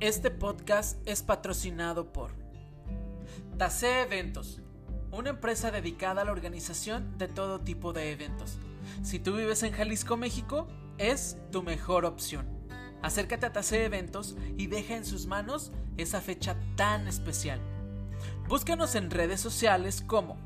[0.00, 2.30] Este podcast es patrocinado por
[3.56, 4.60] Tase Eventos,
[5.10, 8.58] una empresa dedicada a la organización de todo tipo de eventos.
[9.02, 12.46] Si tú vives en Jalisco, México, es tu mejor opción.
[13.02, 17.58] Acércate a Tase Eventos y deja en sus manos esa fecha tan especial.
[18.46, 20.36] Búscanos en redes sociales como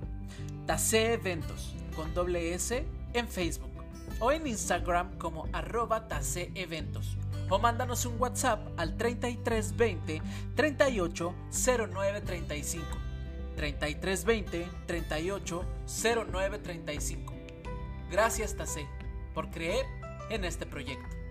[0.67, 3.73] Tase Eventos con doble S en Facebook
[4.19, 7.19] o en Instagram como arroba Tase Eventos
[7.49, 10.23] o mándanos un WhatsApp al 3320
[10.55, 12.87] 38 09 35.
[13.57, 15.65] 3320 38
[16.31, 17.35] 09 35.
[18.11, 18.87] Gracias Tase
[19.35, 19.85] por creer
[20.31, 21.22] en este proyecto.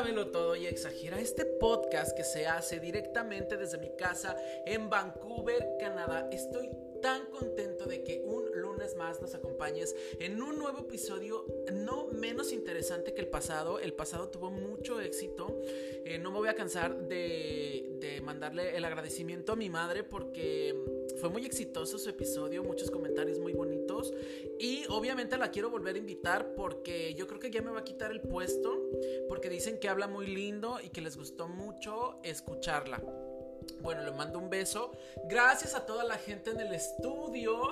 [0.00, 4.34] Cuéntamelo todo y exagera este podcast que se hace directamente desde mi casa
[4.64, 6.26] en Vancouver, Canadá.
[6.32, 6.70] Estoy
[7.02, 12.50] tan contento de que un lunes más nos acompañes en un nuevo episodio no menos
[12.50, 13.78] interesante que el pasado.
[13.78, 15.60] El pasado tuvo mucho éxito.
[16.06, 20.74] Eh, no me voy a cansar de, de mandarle el agradecimiento a mi madre porque
[21.20, 23.89] fue muy exitoso su episodio, muchos comentarios muy bonitos
[24.58, 27.84] y obviamente la quiero volver a invitar porque yo creo que ya me va a
[27.84, 28.78] quitar el puesto
[29.28, 33.02] porque dicen que habla muy lindo y que les gustó mucho escucharla.
[33.80, 34.92] Bueno, le mando un beso.
[35.24, 37.70] Gracias a toda la gente en el estudio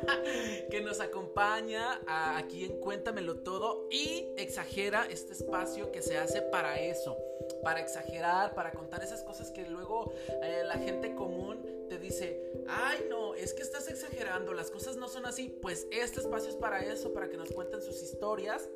[0.70, 6.80] que nos acompaña aquí en Cuéntamelo Todo y exagera este espacio que se hace para
[6.80, 7.16] eso,
[7.64, 13.06] para exagerar, para contar esas cosas que luego eh, la gente común te dice, ay
[13.08, 16.84] no, es que estás exagerando, las cosas no son así, pues este espacio es para
[16.84, 18.68] eso, para que nos cuenten sus historias.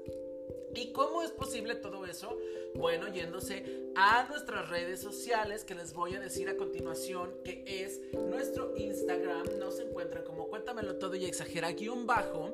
[0.74, 2.36] ¿Y cómo es posible todo eso?
[2.74, 8.00] Bueno, yéndose a nuestras redes sociales que les voy a decir a continuación, que es
[8.12, 12.52] nuestro Instagram, nos encuentran como cuéntamelo todo y exagera guion bajo.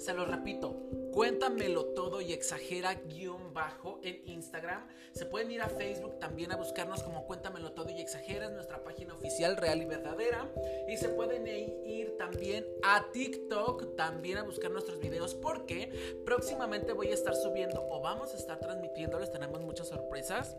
[0.00, 0.74] Se lo repito,
[1.12, 4.88] cuéntamelo todo y exagera guion bajo en Instagram.
[5.12, 8.82] Se pueden ir a Facebook también a buscarnos como cuéntamelo todo y exagera, es nuestra
[8.82, 10.50] página oficial real y verdadera.
[10.88, 17.08] Y se pueden ir también a TikTok también a buscar nuestros videos porque próximamente voy
[17.08, 20.56] a estar subiendo o vamos a estar transmitiéndoles, tenemos muchas sorpresas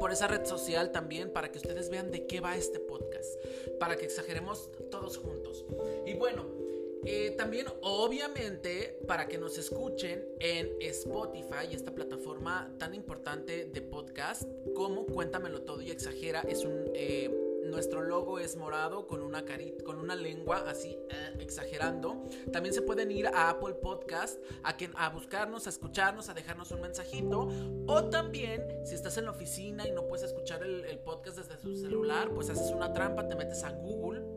[0.00, 3.34] por esa red social también para que ustedes vean de qué va este podcast,
[3.78, 5.66] para que exageremos todos juntos.
[6.06, 6.55] Y bueno,
[7.04, 14.42] eh, también, obviamente, para que nos escuchen en Spotify, esta plataforma tan importante de podcast,
[14.74, 16.90] como Cuéntamelo Todo y Exagera, es un.
[16.94, 22.22] Eh, nuestro logo es morado con una carita, con una lengua así eh, exagerando.
[22.52, 27.48] También se pueden ir a Apple Podcast a, buscarnos, a escucharnos, a dejarnos un mensajito.
[27.86, 31.74] O también, si estás en la oficina y no puedes escuchar el, podcast desde tu
[31.74, 34.35] celular, pues haces una trampa, te metes a Google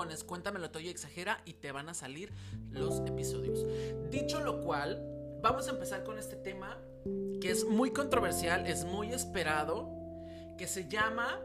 [0.00, 2.32] pones Cuéntamelo todo y exagera y te van a salir
[2.70, 3.66] los episodios.
[4.10, 4.98] Dicho lo cual,
[5.42, 6.78] vamos a empezar con este tema
[7.38, 9.90] que es muy controversial, es muy esperado,
[10.56, 11.38] que se llama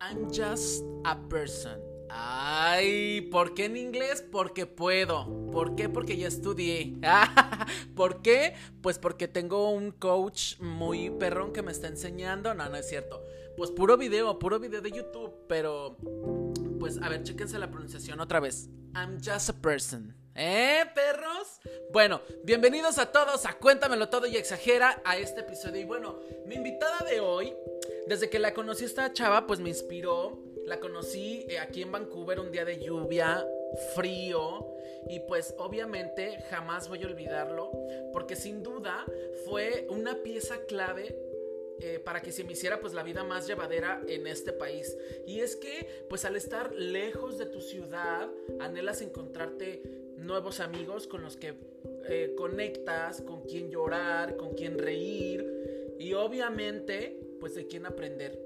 [0.00, 1.80] I'm just a person.
[2.08, 4.22] Ay, ¿por qué en inglés?
[4.30, 5.50] Porque puedo.
[5.50, 5.88] ¿Por qué?
[5.88, 6.94] Porque ya estudié.
[7.96, 8.54] ¿Por qué?
[8.82, 12.54] Pues porque tengo un coach muy perrón que me está enseñando.
[12.54, 13.24] No, no es cierto.
[13.56, 15.32] Pues puro video, puro video de YouTube.
[15.48, 15.96] Pero,
[16.82, 18.68] pues, a ver, chéquense la pronunciación otra vez.
[18.96, 20.16] I'm just a person.
[20.34, 21.60] ¿Eh, perros?
[21.92, 25.80] Bueno, bienvenidos a todos a Cuéntamelo Todo y Exagera a este episodio.
[25.80, 27.54] Y bueno, mi invitada de hoy,
[28.08, 30.42] desde que la conocí esta chava, pues me inspiró.
[30.66, 33.46] La conocí eh, aquí en Vancouver un día de lluvia,
[33.94, 34.66] frío.
[35.08, 37.70] Y pues obviamente jamás voy a olvidarlo.
[38.12, 39.06] Porque sin duda
[39.44, 41.16] fue una pieza clave
[41.84, 44.96] eh, para que se me hiciera pues la vida más llevadera en este país.
[45.26, 49.82] Y es que pues al estar lejos de tu ciudad, anhelas encontrarte
[50.16, 51.54] nuevos amigos con los que
[52.08, 55.44] eh, conectas, con quien llorar, con quien reír
[55.98, 58.38] y obviamente pues de quien aprender.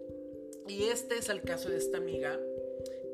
[0.66, 2.40] Y este es el caso de esta amiga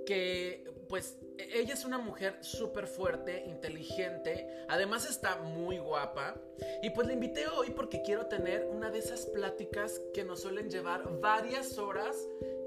[0.06, 6.36] que pues ella es una mujer súper fuerte, inteligente, además está muy guapa.
[6.82, 10.70] Y pues la invité hoy porque quiero tener una de esas pláticas que nos suelen
[10.70, 12.16] llevar varias horas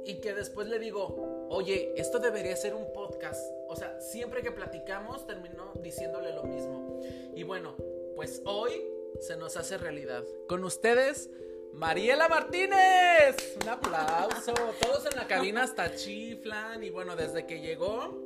[0.05, 3.41] y que después le digo, oye, esto debería ser un podcast.
[3.67, 7.01] O sea, siempre que platicamos termino diciéndole lo mismo.
[7.35, 7.75] Y bueno,
[8.15, 8.71] pues hoy
[9.19, 10.23] se nos hace realidad.
[10.47, 11.29] Con ustedes,
[11.73, 13.57] Mariela Martínez.
[13.61, 14.53] Un aplauso.
[14.79, 16.83] Todos en la cabina hasta chiflan.
[16.83, 18.24] Y bueno, desde que llegó,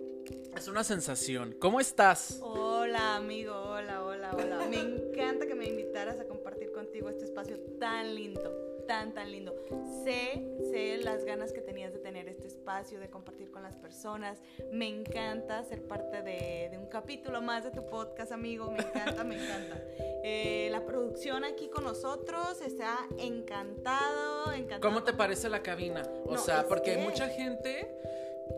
[0.59, 1.55] es una sensación.
[1.59, 2.39] ¿Cómo estás?
[2.41, 3.53] Hola, amigo.
[3.55, 4.67] Hola, hola, hola.
[4.69, 8.67] Me encanta que me invitaras a compartir contigo este espacio tan lindo.
[8.85, 9.55] tan, tan lindo.
[10.03, 14.41] Sé, sé las ganas que tenías de tener este espacio, de compartir con las personas.
[14.71, 18.71] Me encanta ser parte de, un capítulo más de tu podcast, amigo.
[18.71, 19.81] Me encanta, me encanta.
[20.21, 24.81] Eh, la producción aquí con nosotros está encantado, encantado.
[24.81, 26.03] ¿Cómo te parece la cabina?
[26.25, 27.89] O sea, porque hay mucha gente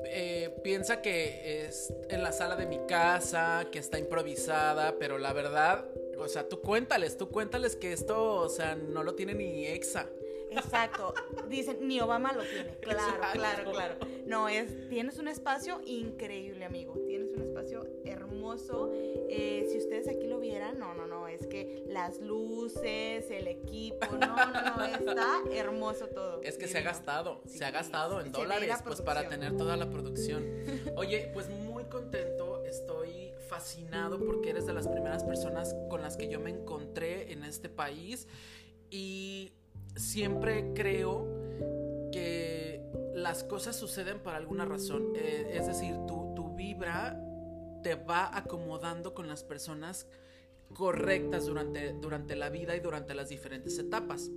[0.06, 5.34] eh, piensa que es en la sala de mi casa, que está improvisada, pero la
[5.34, 5.86] verdad,
[6.18, 10.10] o sea, tú cuéntales, tú cuéntales que esto, o sea, no lo tiene ni EXA.
[10.52, 11.14] Exacto.
[11.48, 12.76] Dicen, ni Obama lo tiene.
[12.82, 13.96] Claro, claro, claro.
[14.26, 16.94] No, es, tienes un espacio increíble, amigo.
[17.08, 17.88] Tienes un espacio
[18.52, 18.92] hermoso.
[19.30, 21.28] Eh, si ustedes aquí lo vieran, no, no, no.
[21.28, 24.84] Es que las luces, el equipo, no, no, no.
[24.86, 26.42] Está hermoso todo.
[26.44, 29.90] Es que se ha gastado, se ha gastado en dólares, pues para tener toda la
[29.90, 30.46] producción.
[30.96, 36.30] Oye, pues muy contento, estoy fascinado porque eres de las primeras personas con las que
[36.30, 38.28] yo me encontré en este país
[38.90, 39.54] y
[39.96, 41.28] siempre creo
[42.12, 42.82] que
[43.14, 45.14] las cosas suceden por alguna razón.
[45.16, 47.21] Eh, es decir, tu, tu vibra
[47.82, 50.08] te va acomodando con las personas
[50.74, 54.30] correctas durante, durante la vida y durante las diferentes etapas.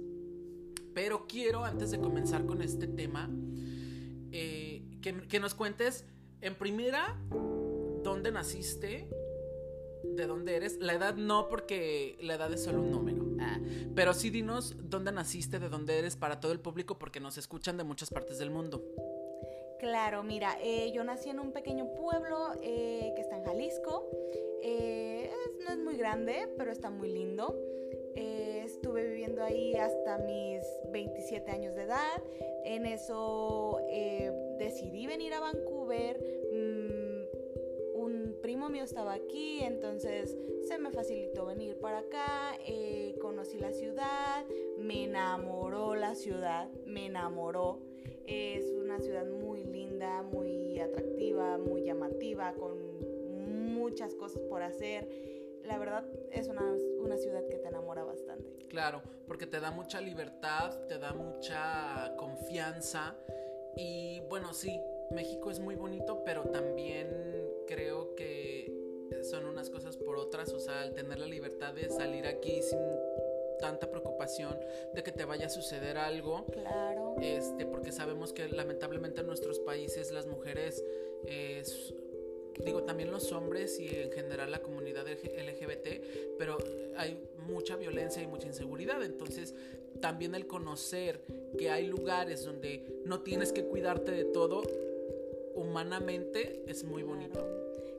[0.92, 3.30] Pero quiero, antes de comenzar con este tema,
[4.32, 6.04] eh, que, que nos cuentes
[6.40, 7.18] en primera
[8.02, 9.08] dónde naciste,
[10.04, 10.78] de dónde eres.
[10.80, 13.24] La edad no, porque la edad es solo un número.
[13.40, 13.58] Ah,
[13.94, 17.76] pero sí dinos dónde naciste, de dónde eres para todo el público, porque nos escuchan
[17.76, 18.84] de muchas partes del mundo.
[19.84, 24.08] Claro, mira, eh, yo nací en un pequeño pueblo eh, que está en Jalisco.
[24.62, 25.30] Eh,
[25.62, 27.54] no es muy grande, pero está muy lindo.
[28.14, 32.22] estuve viviendo ahí hasta mis 27 años de edad.
[32.64, 33.78] En eso
[34.58, 36.18] decidí venir a Vancouver.
[36.50, 40.36] Mm, primo mío estaba aquí, entonces
[40.66, 42.58] se me facilitó venir para acá,
[43.20, 44.44] conocí la ciudad,
[44.78, 47.93] me enamoró la ciudad, me enamoró.
[48.26, 55.08] Es una ciudad muy linda, muy atractiva, muy llamativa, con muchas cosas por hacer.
[55.64, 56.62] La verdad es una,
[57.00, 58.66] una ciudad que te enamora bastante.
[58.68, 63.16] Claro, porque te da mucha libertad, te da mucha confianza
[63.76, 64.80] y bueno, sí,
[65.10, 67.08] México es muy bonito, pero también
[67.66, 68.72] creo que
[69.22, 72.80] son unas cosas por otras, o sea, el tener la libertad de salir aquí sin
[73.58, 74.58] tanta preocupación
[74.92, 76.44] de que te vaya a suceder algo.
[76.46, 77.03] Claro.
[77.20, 80.84] Este, porque sabemos que lamentablemente en nuestros países las mujeres,
[82.64, 86.58] digo, también los hombres y en general la comunidad LGBT, pero
[86.96, 89.02] hay mucha violencia y mucha inseguridad.
[89.02, 89.54] Entonces,
[90.00, 91.22] también el conocer
[91.58, 94.62] que hay lugares donde no tienes que cuidarte de todo,
[95.54, 97.46] humanamente es muy bonito.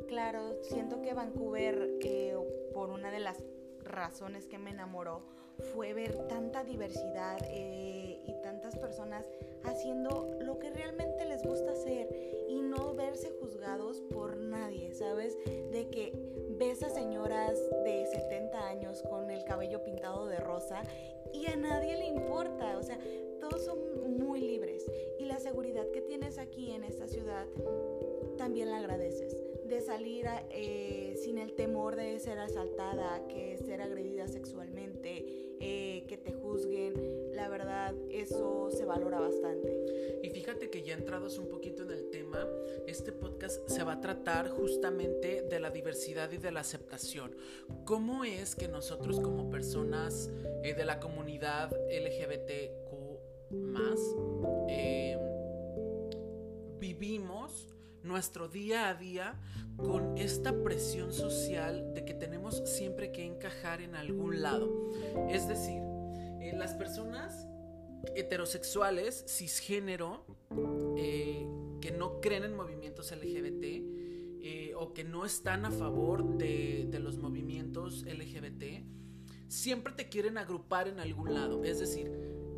[0.08, 2.36] Claro, siento que Vancouver, eh,
[2.74, 3.42] por una de las
[3.84, 5.24] razones que me enamoró,
[5.74, 9.26] fue ver tanta diversidad eh, y tantas personas
[9.64, 12.08] haciendo lo que realmente les gusta hacer
[12.48, 15.38] y no verse juzgados por nadie, ¿sabes?
[15.46, 16.14] De que
[16.58, 20.84] ves a señoras de 70 años con el cabello pintado de rosa
[21.34, 22.98] y a nadie le importa, o sea,
[23.40, 27.46] todos son muy libres y la seguridad que tienes aquí en esta ciudad
[28.38, 29.36] también la agradeces.
[29.66, 35.45] De salir eh, sin el temor de ser asaltada, que ser agredida sexualmente,
[36.56, 36.94] juzguen,
[37.34, 40.20] la verdad eso se valora bastante.
[40.24, 42.48] Y fíjate que ya entrados un poquito en el tema,
[42.88, 47.36] este podcast se va a tratar justamente de la diversidad y de la aceptación.
[47.84, 50.32] ¿Cómo es que nosotros como personas
[50.64, 52.96] eh, de la comunidad LGBTQ
[53.52, 54.00] más
[56.80, 57.68] vivimos
[58.04, 59.36] nuestro día a día
[59.78, 64.92] con esta presión social de que tenemos siempre que encajar en algún lado.
[65.30, 65.82] Es decir,
[66.50, 67.48] eh, las personas
[68.16, 70.26] heterosexuales, cisgénero,
[70.98, 71.48] eh,
[71.82, 73.64] que no creen en movimientos LGBT
[74.42, 78.86] eh, o que no están a favor de, de los movimientos LGBT,
[79.48, 81.64] siempre te quieren agrupar en algún lado.
[81.64, 82.12] Es decir,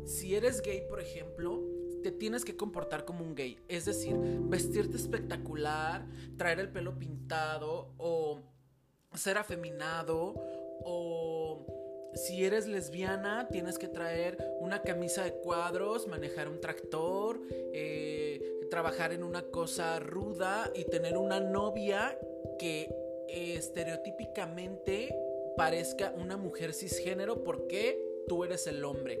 [0.04, 1.62] si eres gay, por ejemplo,
[2.02, 3.58] te tienes que comportar como un gay.
[3.68, 8.40] Es decir, vestirte espectacular, traer el pelo pintado o
[9.14, 10.34] ser afeminado
[10.84, 11.87] o
[12.18, 17.40] si eres lesbiana tienes que traer una camisa de cuadros, manejar un tractor,
[17.72, 22.18] eh, trabajar en una cosa ruda y tener una novia
[22.58, 22.92] que
[23.28, 25.14] estereotípicamente
[25.56, 29.20] parezca una mujer cisgénero porque tú eres el hombre.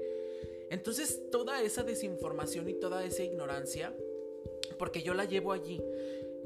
[0.70, 3.94] Entonces toda esa desinformación y toda esa ignorancia,
[4.78, 5.80] porque yo la llevo allí,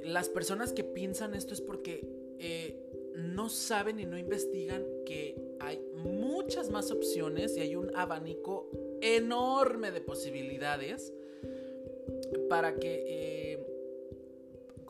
[0.02, 2.06] las personas que piensan esto es porque
[2.38, 2.76] eh,
[3.14, 8.69] no saben y no investigan que hay muchas más opciones y hay un abanico
[9.00, 11.12] enorme de posibilidades
[12.49, 13.04] para que...
[13.07, 13.69] Eh,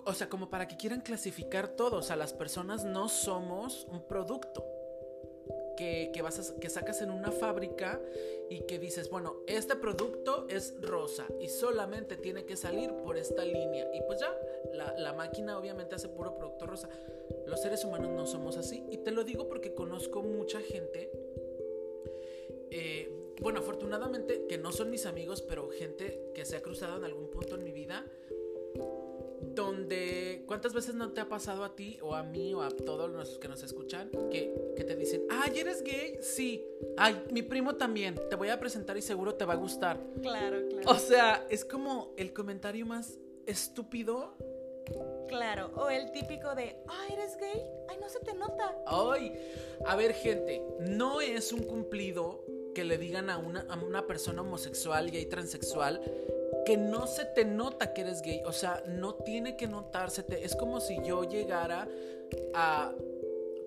[0.05, 1.99] o sea, como para que quieran clasificar todo.
[1.99, 4.65] O sea, las personas no somos un producto
[5.77, 8.01] que, vas que sacas en una fábrica
[8.49, 13.45] y que dices, bueno, este producto es rosa y solamente tiene que salir por esta
[13.45, 13.89] línea.
[13.95, 14.37] Y pues ya,
[14.73, 16.89] la, máquina obviamente hace puro producto rosa.
[17.47, 18.85] Los seres humanos no somos así.
[18.91, 21.11] Y te lo digo porque conozco mucha gente.
[22.71, 27.05] Eh, bueno, afortunadamente que no son mis amigos, pero gente que se ha cruzado en
[27.05, 28.05] algún punto en mi vida
[29.55, 33.11] donde cuántas veces no te ha pasado a ti o a mí o a todos
[33.11, 36.19] los que nos escuchan que, te dicen, ay, ¿eres gay?
[36.21, 36.65] Sí.
[36.97, 38.17] Ay, mi primo también.
[38.29, 40.01] Te voy a presentar y seguro te va a gustar.
[40.21, 40.91] Claro, claro.
[40.91, 44.35] O sea, es como el comentario más estúpido.
[45.29, 47.65] Claro, o el típico de, ay, ¿eres gay?
[47.89, 48.77] Ay, no se te nota.
[48.87, 49.33] Ay,
[49.87, 54.43] a ver, gente, no es un cumplido que le digan a una, a una persona
[54.43, 56.01] homosexual, gay, transexual,
[56.67, 58.43] que no se te nota que eres gay.
[58.45, 60.25] O sea, no tiene que notarse.
[60.43, 61.89] Es como si yo llegara
[62.55, 62.93] a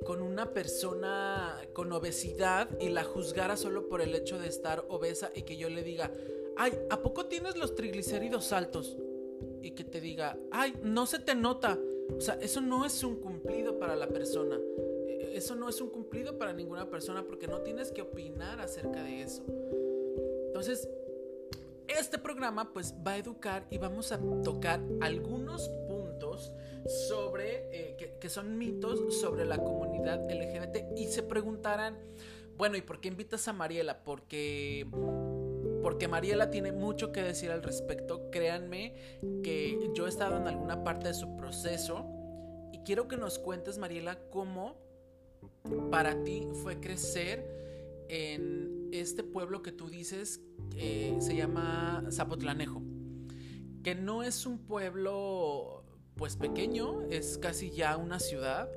[0.05, 5.31] con una persona con obesidad y la juzgara solo por el hecho de estar obesa
[5.33, 6.11] y que yo le diga,
[6.55, 8.97] ay, ¿a poco tienes los triglicéridos altos?
[9.65, 11.79] Y que te diga, ay, no se te nota.
[12.15, 14.59] O sea, eso no es un cumplido para la persona.
[15.07, 19.01] E, eso no es un cumplido para ninguna persona porque no tienes que opinar acerca
[19.01, 19.43] de eso.
[20.45, 20.87] Entonces,
[21.87, 26.51] este programa pues va a educar y vamos a tocar algunos puntos
[27.09, 31.97] sobre, eh, que, son mitos sobre la comunidad LGBT y se preguntarán,
[32.55, 34.03] bueno, ¿y por qué invitas a Mariela?
[34.03, 34.85] Porque
[35.85, 38.31] porque Mariela tiene mucho que decir al respecto.
[38.31, 38.95] Créanme
[39.43, 42.07] que yo he estado en alguna parte de su proceso
[42.73, 44.81] y quiero que nos cuentes, Mariela, cómo
[45.91, 50.41] para ti fue crecer en este pueblo que tú dices
[50.75, 52.81] eh, se llama Zapotlanejo,
[53.83, 55.83] que no es un pueblo
[56.15, 58.71] pues pequeño, es casi ya una ciudad,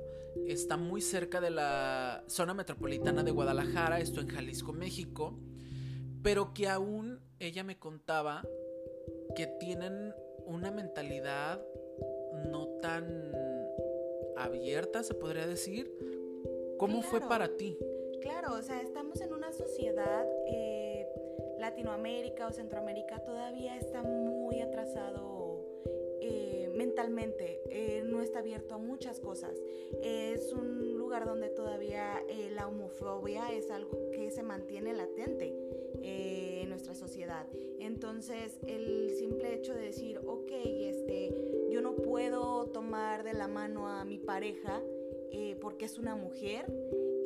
[0.46, 5.40] está muy cerca de la zona metropolitana de Guadalajara, esto en Jalisco, México,
[6.22, 8.42] pero que aún ella me contaba
[9.36, 10.14] que tienen
[10.46, 11.60] una mentalidad
[12.50, 13.32] no tan
[14.36, 15.92] abierta, se podría decir.
[16.78, 17.76] ¿Cómo fue para ti?
[18.20, 21.06] Claro, o sea, estamos en una sociedad, eh,
[21.58, 25.64] Latinoamérica o Centroamérica todavía está muy atrasado
[26.20, 29.60] eh, mentalmente, eh, no está abierto a muchas cosas.
[30.02, 32.22] Es un lugar donde todavía
[32.52, 35.54] la homofobia es algo que se mantiene latente
[36.02, 37.46] en nuestra sociedad.
[37.78, 41.34] Entonces, el simple hecho de decir, ok, este,
[41.70, 44.82] yo no puedo tomar de la mano a mi pareja
[45.60, 46.66] porque es una mujer,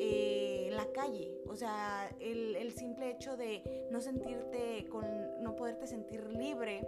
[0.05, 1.31] eh, en la calle.
[1.47, 5.05] O sea, el, simple hecho de no sentirte con,
[5.41, 6.85] no poderte sentir libre,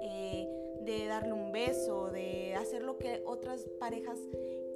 [0.00, 0.48] eh,
[0.92, 4.18] de darle un beso, de hacer lo que otras parejas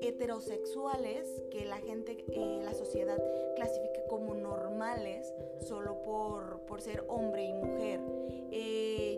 [0.00, 3.22] heterosexuales que la gente, eh, la sociedad
[3.56, 8.00] clasifica como normales solo por, por ser hombre y mujer.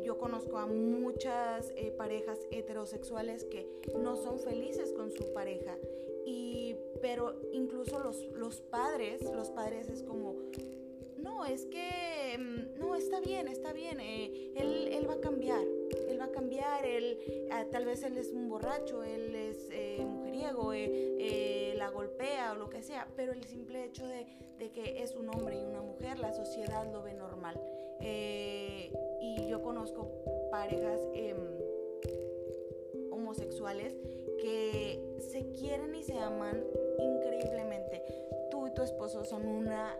[0.04, 3.66] yo conozco a muchas parejas heterosexuales que
[3.98, 5.76] no son felices con su pareja
[6.24, 10.36] y, pero incluso los, los padres, los padres es como,
[11.18, 15.64] no, es que, mm, no, está bien, está bien, eh, él, él, va a cambiar,
[16.24, 17.18] va a cambiar, él,
[17.50, 22.54] ah, tal vez él es un borracho, él es eh, mujeriego, eh, la golpea o
[22.56, 24.26] lo que sea, pero el simple hecho de,
[24.58, 27.60] de, que es un hombre y una mujer, la sociedad lo ve normal.
[28.00, 30.08] y yo conozco
[30.50, 31.36] parejas em,
[33.10, 33.94] homosexuales
[34.40, 36.64] que se quieren y se aman
[36.98, 38.02] increíblemente.
[38.50, 39.96] Tú y tu esposo son una,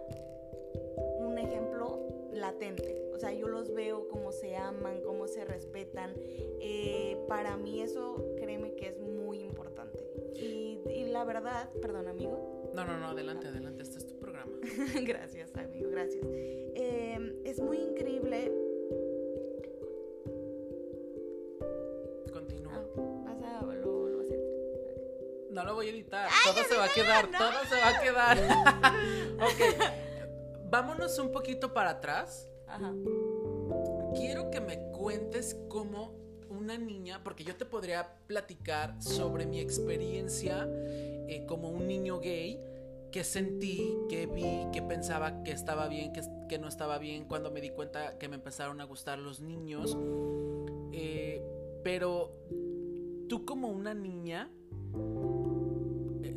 [1.19, 3.11] un ejemplo latente.
[3.12, 6.12] O sea, yo los veo cómo se aman, cómo se respetan.
[6.17, 10.05] Eh, para mí eso, créeme que es muy importante.
[10.35, 12.73] Y, la verdad, perdón amigo.
[12.75, 14.53] No, no, no, adelante, adelante, este es tu programa.
[15.03, 16.25] gracias amigo, gracias.
[16.26, 18.50] Eh, es muy increíble
[25.55, 26.29] no lo voy a editar.
[26.45, 28.38] todo se va a quedar, todo se va a quedar.
[29.41, 30.13] ok.
[30.75, 32.50] Vámonos un poquito para atrás.
[32.66, 32.93] Ajá.
[34.16, 36.16] Quiero que me cuentes cómo
[36.50, 40.66] una niña, porque yo te podría platicar sobre mi experiencia
[41.28, 42.61] eh, como un niño gay,
[43.12, 47.52] que sentí, que vi, que pensaba que estaba bien, que, que, no estaba bien, cuando
[47.52, 49.97] me di cuenta que me empezaron a gustar los niños.
[50.90, 51.40] Eh,
[51.85, 52.33] pero
[53.28, 54.50] tú como una niña,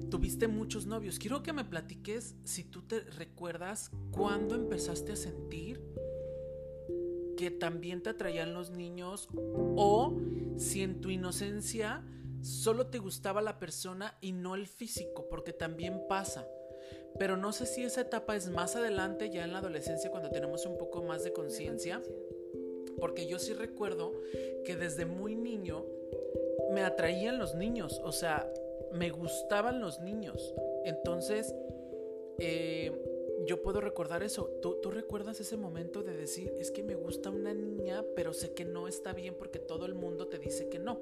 [0.10, 1.20] tuviste muchos novios.
[1.20, 5.82] Quiero que me platiques si tú te recuerdas cuándo empezaste a sentir
[7.38, 10.18] que también te atraían los niños o
[10.58, 12.04] si en tu inocencia
[12.42, 16.48] solo te gustaba la persona y no el físico, porque también pasa.
[17.20, 20.66] Pero no sé si esa etapa es más adelante, ya en la adolescencia, cuando tenemos
[20.66, 22.02] un poco más de conciencia.
[23.00, 24.14] Porque yo sí recuerdo
[24.66, 25.86] que desde muy niño
[26.72, 28.52] me atraían los niños, o sea,
[28.94, 30.54] me gustaban los niños.
[30.86, 31.54] Entonces,
[32.40, 32.92] eh,
[33.46, 34.50] yo puedo recordar eso.
[34.62, 38.54] ¿Tú, ¿Tú, recuerdas ese momento de decir, es que me gusta una niña, pero sé
[38.54, 41.00] que no está bien porque todo el mundo te dice que no?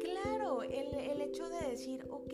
[0.00, 2.32] Claro, el, el hecho de decir, ok,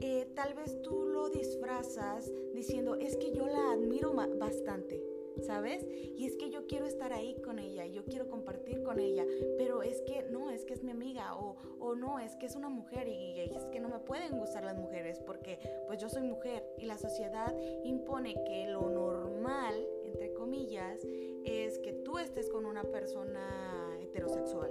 [0.00, 5.02] eh, tal vez tú lo disfrazas diciendo, es que yo la admiro bastante.
[5.42, 5.86] ¿Sabes?
[6.16, 9.24] Y es que yo quiero estar ahí con ella, yo quiero compartir con ella,
[9.56, 12.56] pero es que no, es que es mi amiga o, o no, es que es
[12.56, 16.22] una mujer y, es que no me pueden gustar las mujeres porque pues yo soy
[16.22, 17.54] mujer y la sociedad
[17.84, 21.04] impone que lo normal, entre comillas,
[21.44, 24.70] es que tú estés con una persona heterosexual.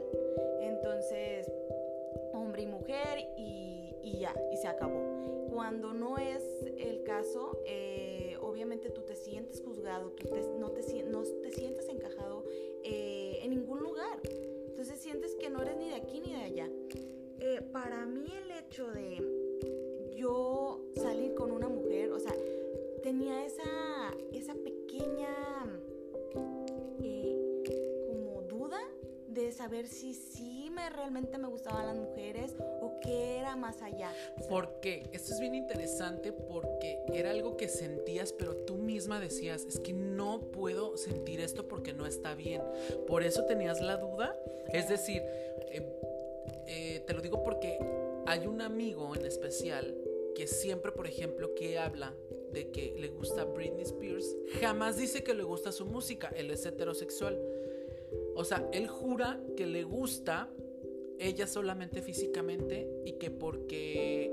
[0.62, 1.52] Entonces,
[2.34, 5.48] hombre y mujer y, y ya, y se acabó.
[5.52, 6.44] Cuando no es
[6.78, 12.46] el caso, eh, obviamente tú te sientes juzgado, tú no, te, no te sientes encajado
[12.84, 14.20] eh, en ningún lugar.
[14.68, 16.70] Entonces sientes que no eres ni de aquí ni de allá.
[17.40, 22.34] Eh, para mí el hecho de yo salir con una mujer, o sea,
[23.04, 25.34] tenía esa, esa pequeña
[29.42, 34.12] de saber si sí me, realmente me gustaban las mujeres o qué era más allá.
[34.50, 35.10] ¿Por qué?
[35.12, 39.94] Esto es bien interesante porque era algo que sentías, pero tú misma decías, es que
[39.94, 42.62] no puedo sentir esto porque no está bien.
[43.06, 44.36] Por eso tenías la duda.
[44.74, 45.22] Es decir,
[45.72, 45.82] eh,
[46.66, 47.78] eh, te lo digo porque
[48.26, 49.96] hay un amigo en especial
[50.36, 52.16] que siempre, por ejemplo, que habla
[52.52, 56.66] de que le gusta Britney Spears, jamás dice que le gusta su música, él es
[56.66, 57.40] heterosexual.
[58.38, 60.48] O sea, él jura que le gusta
[61.18, 64.32] ella solamente físicamente y que porque,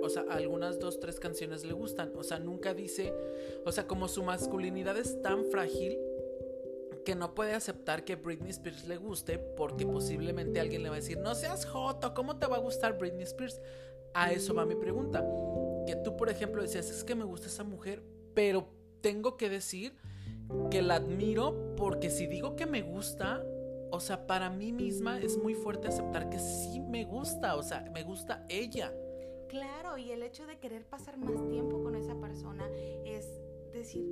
[0.00, 2.10] o sea, algunas dos, tres canciones le gustan.
[2.16, 3.12] O sea, nunca dice,
[3.66, 5.98] o sea, como su masculinidad es tan frágil
[7.04, 11.00] que no puede aceptar que Britney Spears le guste porque posiblemente alguien le va a
[11.00, 13.60] decir, no seas joto, ¿cómo te va a gustar Britney Spears?
[14.14, 15.22] A eso va mi pregunta.
[15.86, 18.66] Que tú, por ejemplo, decías, es que me gusta esa mujer, pero
[19.02, 19.92] tengo que decir
[20.70, 23.44] que la admiro porque si digo que me gusta,
[23.90, 27.88] o sea, para mí misma es muy fuerte aceptar que sí me gusta, o sea,
[27.92, 28.92] me gusta ella.
[29.48, 32.68] Claro, y el hecho de querer pasar más tiempo con esa persona
[33.04, 33.26] es
[33.72, 34.04] decir,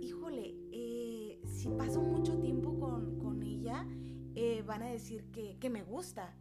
[0.00, 3.12] híjole, eh, si paso mucho tiempo con,
[3.42, 3.86] ella,
[4.34, 6.36] eh, van a decir que, que me gusta,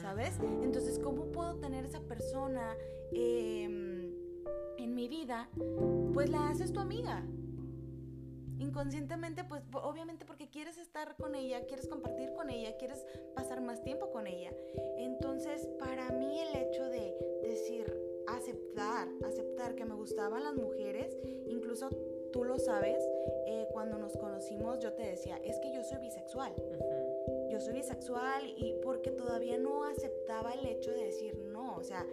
[0.00, 0.38] ¿sabes?
[0.62, 2.76] Entonces, ¿cómo puedo tener esa persona
[3.12, 4.12] em,
[4.78, 5.48] en mi vida?
[6.12, 7.24] Pues la haces tu amiga,
[8.58, 13.82] inconscientemente, pues obviamente porque quieres estar con ella, quieres compartir con ella, quieres pasar más
[13.82, 14.50] tiempo con ella.
[14.98, 17.92] Entonces, para mí el hecho de decir,
[18.28, 21.16] aceptar, aceptar que me gustaban las mujeres,
[21.46, 21.90] incluso
[22.32, 22.98] tú lo sabes,
[23.46, 26.54] eh, cuando nos conocimos yo te decía, es que yo soy bisexual.
[27.50, 32.04] Yo soy bisexual y porque todavía no aceptaba el hecho de decir no, o sea,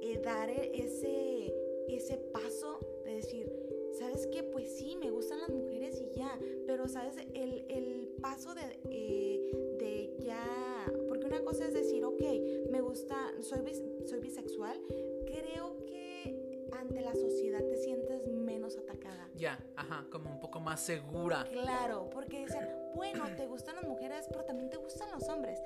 [0.00, 1.54] eh, dar ese,
[1.88, 3.61] ese paso de decir,
[3.98, 4.42] ¿sabes qué?
[4.42, 7.16] Pues sí, me gustan las mujeres y ya, pero ¿sabes?
[7.34, 12.22] El, el paso de, eh, de, ya, porque una cosa es decir, ok,
[12.70, 13.60] me gusta, soy,
[14.06, 14.80] soy bisexual,
[15.26, 19.28] creo que ante la sociedad te sientes menos atacada.
[19.34, 21.46] Ya, ajá, como un poco más segura.
[21.50, 25.60] Claro, porque dicen, bueno, te gustan las mujeres, pero también te gustan los hombres.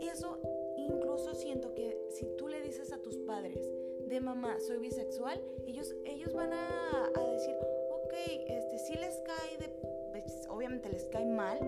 [0.00, 0.40] Eso
[0.82, 3.70] incluso siento que si tú le dices a tus padres,
[4.06, 7.54] de mamá, soy bisexual, ellos, ellos van a, decir,
[8.46, 9.68] este, sí les cae, de,
[10.10, 11.58] pues, obviamente les cae mal,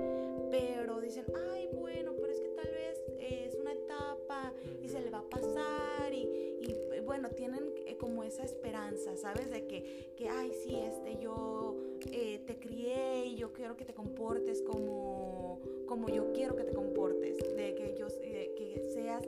[0.51, 5.11] pero dicen, ay, bueno, pero es que tal vez es una etapa y se le
[5.11, 6.61] va a pasar y,
[7.05, 9.51] bueno, tienen eh, como esa esperanza, ¿sabes?
[9.51, 11.77] De que, que ay, sí, este, yo
[12.11, 16.73] eh, te crié y yo quiero que te comportes como, como yo quiero que te
[16.73, 19.23] comportes, de que, yo, eh, que seas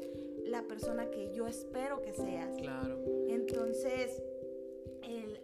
[0.45, 2.57] la persona que yo espero que seas.
[2.59, 2.99] Claro.
[3.29, 4.23] Entonces,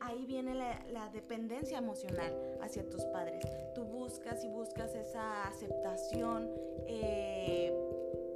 [0.00, 3.44] ahí viene la, dependencia emocional hacia tus padres.
[3.74, 6.50] Tú buscas y buscas esa aceptación
[6.87, 7.72] eh,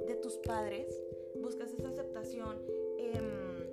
[0.07, 0.87] de tus padres,
[1.41, 2.61] buscas esa aceptación
[2.99, 3.67] em,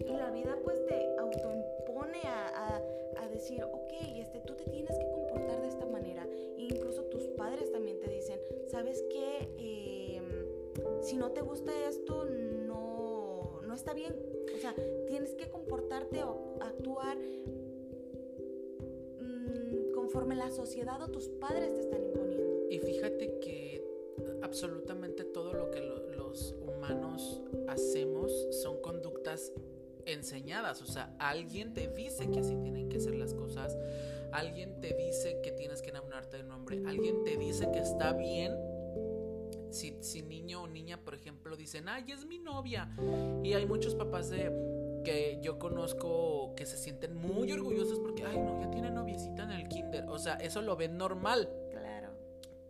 [0.00, 2.82] y la vida pues te autoimpone a,
[3.16, 6.26] a, decir, ok, este, tú te tienes que comportar de esta manera.
[6.56, 9.48] E incluso tus padres también te dicen, ¿sabes qué?
[9.58, 9.97] Em,
[11.08, 14.14] si no te gusta esto, no, no está bien.
[14.54, 14.74] O sea,
[15.06, 17.16] tienes que comportarte o actuar
[19.18, 22.66] mm, conforme la sociedad o tus padres te están imponiendo.
[22.68, 23.82] Y fíjate que
[24.42, 28.30] absolutamente todo lo que los humanos hacemos
[28.62, 29.52] son conductas
[30.04, 30.82] enseñadas.
[30.82, 33.78] O sea, alguien te dice que así tienen que ser las cosas.
[34.32, 36.82] Alguien te dice que tienes que enamorarte de un hombre.
[36.86, 38.52] Alguien te dice que está bien.
[39.70, 42.90] Si, si niño o niña, por ejemplo, dicen, ay, es mi novia.
[43.44, 44.52] Y hay muchos papás de
[45.04, 49.50] que yo conozco que se sienten muy orgullosos porque, ay, no, ya tiene noviecita en
[49.50, 50.04] el kinder.
[50.08, 51.48] O sea, eso lo ven normal.
[51.70, 52.12] Claro.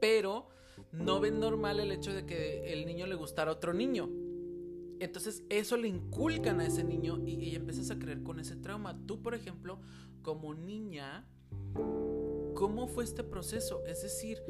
[0.00, 0.48] Pero
[0.92, 4.08] no ven normal el hecho de que el niño le gustara a otro niño.
[5.00, 8.98] Entonces eso le inculcan a ese niño y, y, empiezas a creer con ese trauma.
[9.06, 9.78] Tú, por ejemplo,
[10.22, 11.24] como niña,
[12.54, 13.84] ¿cómo fue este proceso?
[13.87, 14.42] Es decir,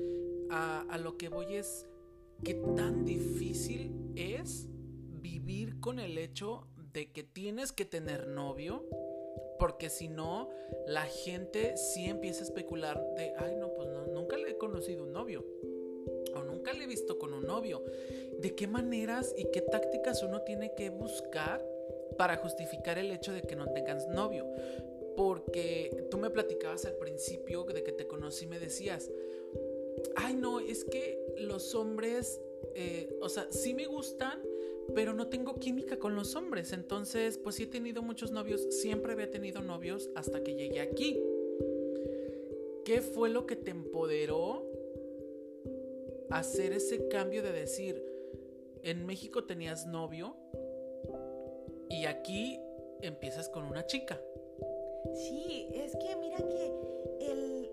[0.51, 1.87] a, a lo que voy es,
[2.45, 4.69] ¿qué tan difícil es
[5.21, 8.85] vivir con el hecho de que tienes que tener novio?
[9.59, 10.49] Porque si no,
[10.87, 15.05] la gente sí empieza a especular de, ay, no, pues no, nunca le he conocido
[15.05, 15.45] un novio.
[16.35, 17.85] O nunca le he visto con un novio.
[18.41, 21.67] ¿De qué maneras y qué tácticas uno tiene que buscar
[22.17, 24.47] para justificar el hecho de que no tengas novio?
[25.17, 29.11] Porque tú me platicabas al principio de que te conocí y me decías,
[30.17, 32.41] ay no, es que los hombres,
[32.75, 34.41] eh, o sea, sí me gustan,
[34.95, 36.73] pero no tengo química con los hombres.
[36.73, 41.23] Entonces, pues sí he tenido muchos novios, siempre había tenido novios hasta que llegué aquí.
[42.85, 44.67] ¿Qué fue lo que te empoderó
[46.31, 48.03] hacer ese cambio de decir,
[48.83, 50.37] en México tenías novio
[51.91, 52.59] y aquí
[53.03, 54.21] empiezas con una chica?
[55.15, 56.73] Sí, es que mira que
[57.21, 57.69] el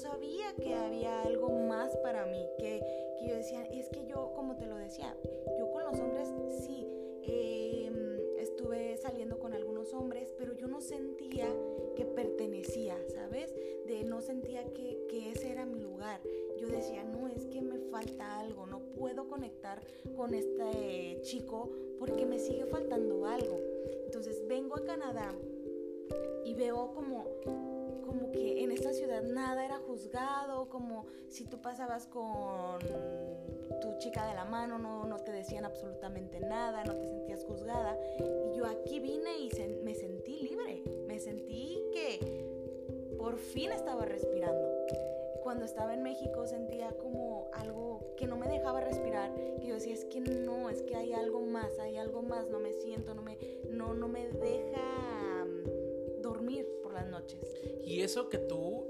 [0.00, 2.80] sabía que había algo más para mí, que,
[3.18, 5.14] que yo decía, es que yo, como te lo decía,
[5.58, 6.28] yo con los hombres
[6.64, 6.86] sí,
[7.22, 7.92] eh,
[8.38, 11.46] estuve saliendo con algunos hombres, pero yo no sentía
[11.96, 13.54] que pertenecía, ¿sabes?
[13.86, 16.20] De no sentía que, que ese era mi lugar.
[16.58, 19.82] Yo decía, no, es que me falta algo, no puedo conectar
[20.16, 23.60] con este chico porque me sigue faltando algo.
[24.06, 25.34] Entonces vengo a Canadá
[26.44, 27.26] y veo como
[28.04, 32.78] como que en esta ciudad nada era juzgado, como si tú pasabas con
[33.80, 37.98] tu chica de la mano, no, no te decían absolutamente nada, no te sentías juzgada.
[38.18, 39.50] Y yo aquí vine y
[39.84, 42.48] me sentí libre, me sentí que
[43.18, 44.68] por fin estaba respirando.
[45.42, 49.94] Cuando estaba en México sentía como algo que no me dejaba respirar, que yo decía,
[49.94, 53.22] es que no, es que hay algo más, hay algo más, no me siento, no
[53.22, 55.46] me, no, no me deja
[56.20, 57.40] dormir por las noches.
[57.84, 58.86] Y eso que tú,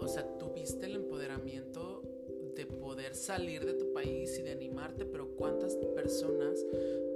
[0.00, 2.02] o sea, tuviste el empoderamiento
[2.54, 6.64] de poder salir de tu país y de animarte, pero ¿cuántas personas,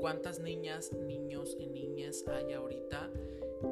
[0.00, 3.10] cuántas niñas, niños y niñas hay ahorita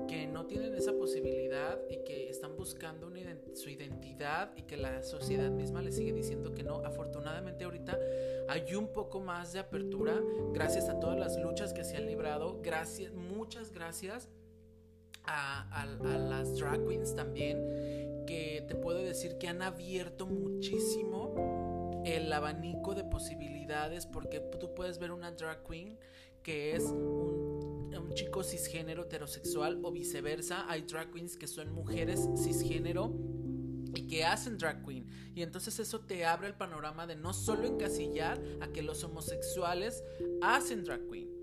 [0.09, 4.76] que no tienen esa posibilidad y que están buscando una ident su identidad y que
[4.76, 6.85] la sociedad misma les sigue diciendo que no?
[6.85, 7.98] Afortunadamente ahorita
[8.48, 10.20] hay un poco más de apertura
[10.52, 14.28] gracias a todas las luchas que se han librado, gracias, muchas gracias
[15.26, 15.86] a,
[16.28, 17.58] las drag queens también,
[18.26, 24.98] que te puedo decir que han abierto muchísimo el abanico de posibilidades, porque tú puedes
[24.98, 25.98] ver una drag queen
[26.42, 30.70] que es un, un chico cisgénero heterosexual o viceversa.
[30.70, 33.12] Hay drag queens que son mujeres cisgénero
[33.94, 35.08] y que hacen drag queen.
[35.34, 40.04] Y entonces eso te abre el panorama de no solo encasillar a que los homosexuales
[40.40, 41.36] hacen drag queen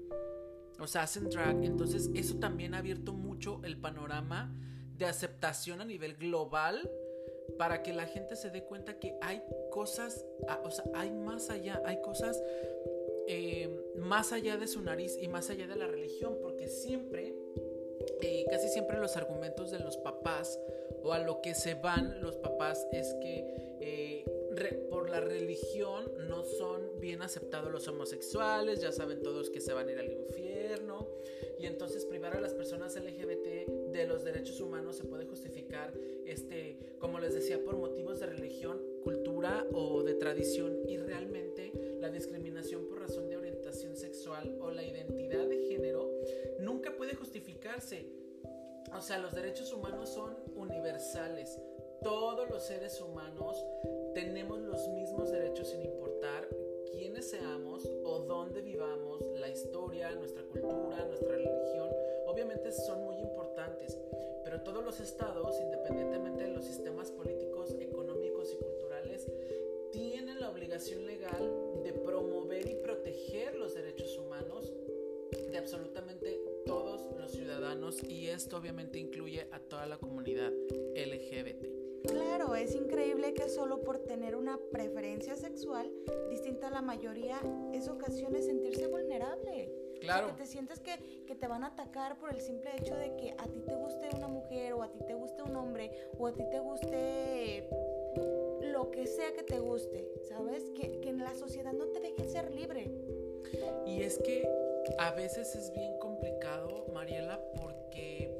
[0.79, 1.63] o sea, hacen drag.
[1.63, 4.53] Entonces eso también ha abierto mucho el panorama
[4.97, 6.89] de aceptación a nivel global
[7.57, 10.25] para que la gente se dé cuenta que hay cosas,
[10.63, 12.41] o sea, hay más allá, hay cosas
[13.27, 17.35] eh, más allá de su nariz y más allá de la religión, porque siempre,
[18.21, 20.59] eh, casi siempre los argumentos de los papás
[21.03, 24.25] o a lo que se van los papás es que eh,
[24.89, 29.87] por la religión no son bien aceptados los homosexuales, ya saben todos que se van
[29.87, 30.52] a ir al infierno,
[31.63, 35.93] y entonces privar a las personas LGBT de los derechos humanos se puede justificar,
[36.25, 41.71] este, como les decía, por motivos de religión, cultura o de tradición, y realmente
[42.01, 46.11] la discriminación por razón de orientación sexual o la identidad de género
[46.59, 48.07] nunca puede justificarse.
[48.93, 51.57] O sea, los derechos humanos son universales.
[52.03, 53.55] Todos los seres humanos
[54.13, 56.45] tenemos los mismos derechos sin importar
[57.13, 61.89] quiénes seamos o dónde vivamos, la historia, nuestra cultura, nuestra religión,
[62.25, 63.99] obviamente son muy importantes,
[64.43, 69.27] pero todos los estados, independientemente de los sistemas políticos, económicos y culturales,
[69.91, 74.73] tienen la obligación legal de promover y proteger los derechos humanos
[75.51, 80.51] de absolutamente todos los ciudadanos y esto obviamente incluye a toda la comunidad
[80.95, 81.82] LGBT.
[82.13, 85.91] Claro es increíble que solo por tener una preferencia sexual
[86.29, 87.39] distinta a la mayoría
[87.73, 89.71] es ocasiones sentirse vulnerable.
[89.99, 90.27] Claro.
[90.27, 93.33] que te sientes que, que, te van a atacar por el simple hecho de que
[93.37, 96.33] a ti te guste una mujer o a ti te guste un hombre o a
[96.33, 97.69] ti te guste
[98.63, 100.69] lo que sea que te guste, ¿sabes?
[100.71, 102.91] Que, que en la sociedad no te dejen ser libre.
[103.85, 104.45] Y es que
[104.97, 108.32] a veces es bien complicado, Mariela, porque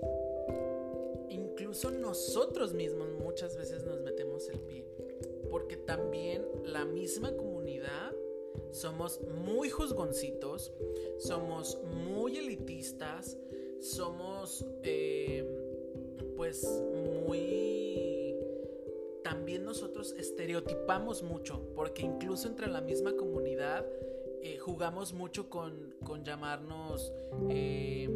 [1.73, 4.85] incluso nosotros mismos muchas veces nos metemos el pie.
[5.49, 8.13] Porque también la misma comunidad
[8.69, 10.71] somos muy juzgoncitos,
[11.17, 13.39] somos muy elitistas,
[13.79, 15.43] somos eh,
[16.37, 16.63] pues
[17.17, 18.35] muy...
[19.23, 23.83] También nosotros estereotipamos mucho, porque incluso entre la misma comunidad
[24.43, 27.11] eh, jugamos mucho con, con llamarnos
[27.49, 28.07] eh,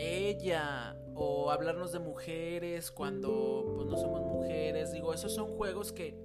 [0.00, 4.92] ella o hablarnos de mujeres cuando pues, no somos mujeres.
[4.92, 6.18] Digo, esos son juegos que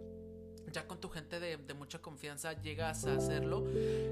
[0.71, 3.65] ya con tu gente de, mucha confianza llegas a hacerlo.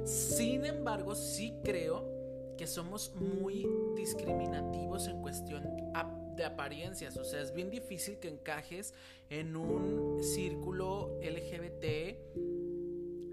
[0.06, 5.64] Sin embargo, sí creo que somos muy discriminativos en cuestión
[6.36, 7.18] de apariencias.
[7.18, 8.94] O sea, es bien difícil que encajes
[9.30, 12.64] en un círculo LGBT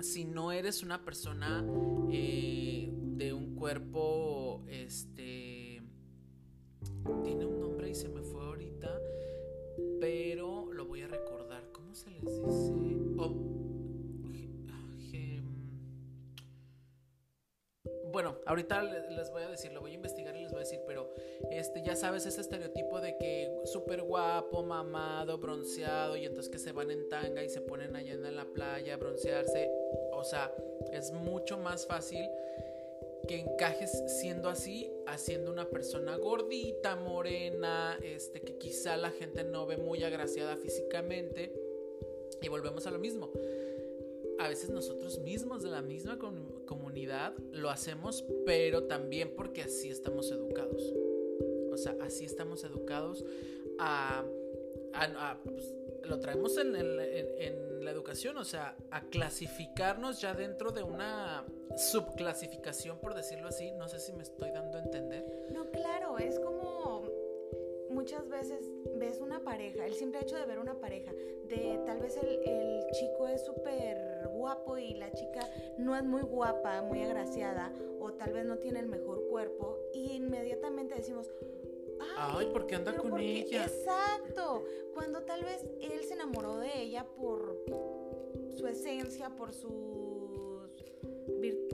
[0.02, 1.64] si no eres una persona
[2.10, 5.69] eh, de un cuerpo, este,
[7.22, 9.00] tiene un nombre y se me fue ahorita,
[10.00, 11.62] pero lo voy a recordar.
[11.72, 12.80] ¿Cómo se les dice?
[18.12, 20.80] bueno, ahorita les voy a decir, lo voy a investigar y les voy a decir,
[20.86, 21.14] pero
[21.50, 26.72] este, ya sabes, ese estereotipo de que súper guapo, mamado, bronceado, y entonces que se
[26.72, 29.70] van en tanga y se ponen allá en la playa a broncearse.
[30.12, 30.52] O sea,
[30.92, 32.28] es mucho más fácil
[33.26, 39.66] que encajes siendo así, haciendo una persona gordita, morena, este, que quizá la gente no
[39.66, 41.52] ve muy agraciada físicamente.
[42.42, 43.30] Y volvemos a lo mismo
[44.40, 46.18] a veces nosotros mismos de la misma
[46.64, 50.94] comunidad lo hacemos, pero también porque así estamos educados.
[51.70, 53.24] O sea, así estamos educados
[53.78, 54.24] a...
[55.44, 61.44] Pues, lo traemos en, en, la educación, o sea, a clasificarnos ya dentro de una
[61.76, 63.72] subclasificación, por decirlo así.
[63.72, 65.24] No sé si me estoy dando a entender.
[65.52, 67.08] No, claro, es como
[67.90, 72.16] muchas veces ves una pareja, el simple hecho de ver una pareja, de tal vez
[72.16, 75.40] el, el chico es súper guapo y la chica
[75.76, 80.12] no es muy guapa, muy agraciada, o tal vez no tiene el mejor cuerpo, y
[80.12, 81.30] inmediatamente decimos,
[82.16, 83.64] Ay, ¿por qué anda con ella?
[83.64, 84.64] Exacto.
[84.94, 87.64] Cuando tal vez él se enamoró de ella por
[88.56, 90.00] su esencia, por sus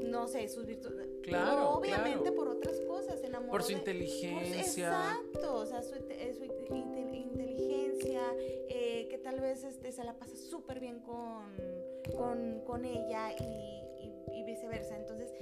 [0.07, 1.09] no sé, sus virtudes.
[1.23, 1.71] Claro.
[1.71, 4.61] obviamente por otras cosas, se enamoró Por su inteligencia.
[4.61, 8.23] exacto, o sea, su, inteligencia,
[8.69, 11.45] eh, que tal vez este, se la pasa súper bien con,
[12.17, 13.83] con, con ella y,
[14.45, 14.97] viceversa.
[14.97, 15.33] Entonces,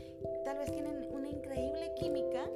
[0.46, 2.48] tal vez tienen una increíble química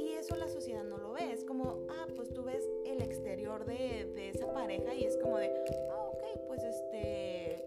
[0.00, 1.32] y eso la sociedad no lo ve.
[1.32, 5.38] Es como, ah, pues tú ves el exterior de, de esa pareja y es como
[5.38, 5.50] de,
[5.90, 7.64] ah, ok, pues este,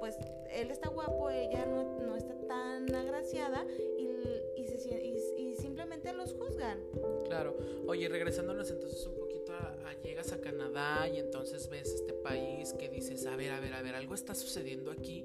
[0.00, 0.18] pues
[0.50, 3.66] él está guapo, ella no, no está tan agraciada
[3.98, 5.04] y, y, se,
[5.38, 6.78] y, simplemente los juzgan.
[7.24, 7.56] Claro.
[7.86, 12.88] Oye, regresándonos entonces un poquito a, llegas a Canadá y entonces ves este país que
[12.88, 15.24] dices, a ver, a ver, a ver, algo está sucediendo aquí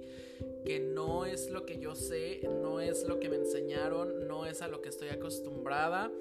[0.66, 4.62] que no es lo que yo sé, no es lo que me enseñaron, no es
[4.62, 6.12] a lo que estoy acostumbrada.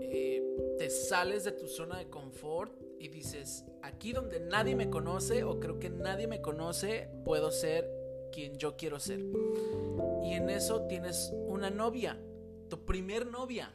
[0.00, 5.44] Eh, te sales de tu zona de confort y dices, aquí donde nadie me conoce
[5.44, 7.88] o creo que nadie me conoce, puedo ser
[8.32, 9.20] quien yo quiero ser.
[10.24, 12.18] Y en eso tienes una novia,
[12.68, 13.72] tu primer novia.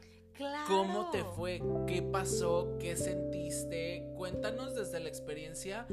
[0.68, 1.60] ¿Cómo te fue?
[1.86, 2.76] ¿Qué pasó?
[2.78, 4.08] ¿Qué sentiste?
[4.16, 5.86] Cuéntanos desde la experiencia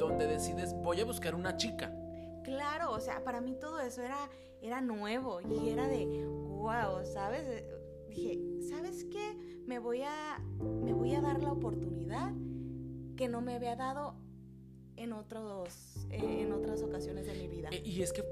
[0.00, 1.94] donde decides voy a buscar una chica.
[2.42, 4.28] Claro, o sea, para mí todo eso era,
[4.62, 7.64] era nuevo y era de wow, ¿sabes?
[8.08, 9.36] Dije, ¿sabes qué?
[9.66, 10.38] Me voy a,
[10.82, 12.32] me voy a dar la oportunidad
[13.16, 14.16] que no me había dado
[14.96, 17.68] en, otros, eh, en otras ocasiones de mi vida.
[17.70, 18.24] E, y es que,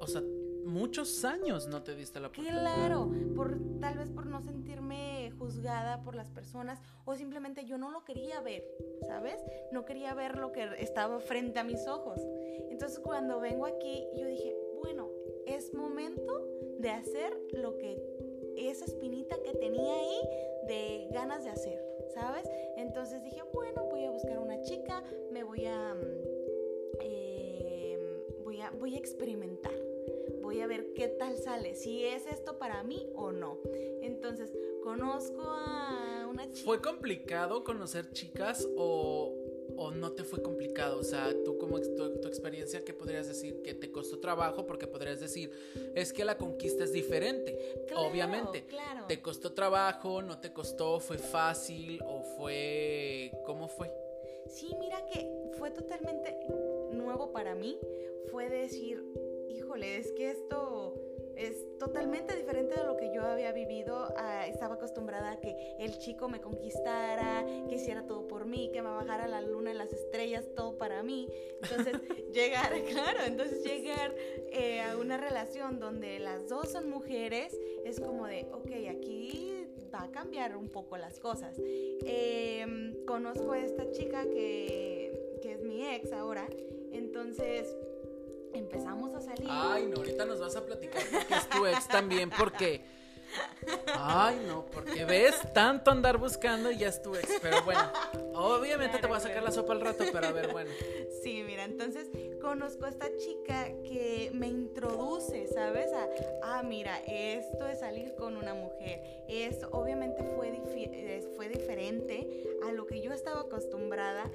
[0.00, 0.22] o sea,
[0.66, 2.60] muchos años no te diste la oportunidad.
[2.60, 7.90] Claro, por, tal vez por no sentirme juzgada por las personas o simplemente yo no
[7.90, 8.64] lo quería ver,
[9.06, 9.42] ¿sabes?
[9.72, 12.20] No quería ver lo que estaba frente a mis ojos.
[12.70, 15.10] Entonces cuando vengo aquí, yo dije, bueno,
[15.46, 16.46] es momento
[16.78, 18.02] de hacer lo que
[18.56, 20.20] esa espinita que tenía ahí
[20.66, 21.80] de ganas de hacer,
[22.14, 22.48] ¿sabes?
[22.76, 27.98] Entonces dije, bueno, voy a buscar una chica, me voy a, mm, eh,
[28.44, 29.72] voy a, voy a experimentar
[30.46, 33.58] voy a ver qué tal sale, si es esto para mí o no.
[34.00, 36.64] Entonces, conozco a una chica.
[36.64, 39.34] ¿Fue complicado conocer chicas o,
[39.76, 41.00] o no te fue complicado?
[41.00, 43.62] O sea, tú como tu, tu, experiencia, ¿qué podrías decir?
[43.62, 44.64] ¿Que te costó trabajo?
[44.64, 45.50] Porque podrías decir,
[45.96, 47.84] es que la conquista es diferente.
[47.96, 48.64] Obviamente.
[48.66, 49.06] Claro.
[49.08, 50.22] ¿Te costó trabajo?
[50.22, 51.00] ¿No te costó?
[51.00, 52.00] ¿Fue fácil?
[52.06, 53.32] ¿O fue...
[53.44, 53.90] ¿Cómo fue?
[54.48, 56.38] Sí, mira que fue totalmente
[56.92, 57.76] nuevo para mí.
[58.30, 59.02] Fue decir,
[59.48, 60.94] híjole, es que esto
[61.36, 64.08] es totalmente diferente de lo que yo había vivido.
[64.16, 68.82] Ah, estaba acostumbrada a que el chico me conquistara, que hiciera todo por mí, que
[68.82, 71.28] me bajara la luna y las estrellas, todo para mí.
[71.62, 71.94] Entonces,
[72.32, 74.14] llegar, claro, entonces llegar
[74.50, 80.04] eh, a una relación donde las dos son mujeres es como de, ok, aquí va
[80.04, 81.56] a cambiar un poco las cosas.
[82.04, 86.48] Em, conozco a esta chica que, que es mi ex ahora,
[86.92, 87.76] entonces
[88.58, 89.48] empezamos a salir.
[89.50, 92.96] Ay, no, ahorita nos vas a platicar porque es tu ex también, porque.
[93.94, 97.38] Ay, no, porque ves tanto andar buscando y ya es tu ex.
[97.42, 97.90] Pero bueno,
[98.34, 100.70] obviamente te voy a sacar la sopa al rato, pero a ver, bueno.
[101.22, 102.08] Sí, mira, entonces
[102.40, 105.92] conozco a esta chica que me introduce, ¿sabes?
[105.92, 106.08] A,
[106.42, 109.02] ah, mira, esto es salir con una mujer.
[109.28, 114.30] Esto obviamente fue, eh, fue diferente a lo que yo estaba acostumbrada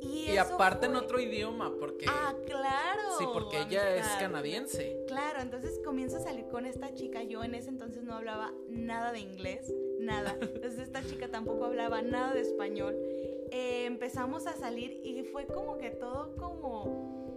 [0.00, 2.06] y, aparte en otro idioma, porque...
[2.08, 3.02] Ah, claro.
[3.18, 5.04] Sí, porque ella es canadiense.
[5.06, 7.22] Claro, entonces comienzo a salir con esta chica.
[7.22, 10.36] Yo en ese entonces no hablaba nada de inglés, nada.
[10.40, 12.96] Entonces esta chica tampoco hablaba nada de español.
[13.50, 17.27] Eh, empezamos a salir y fue como que todo como como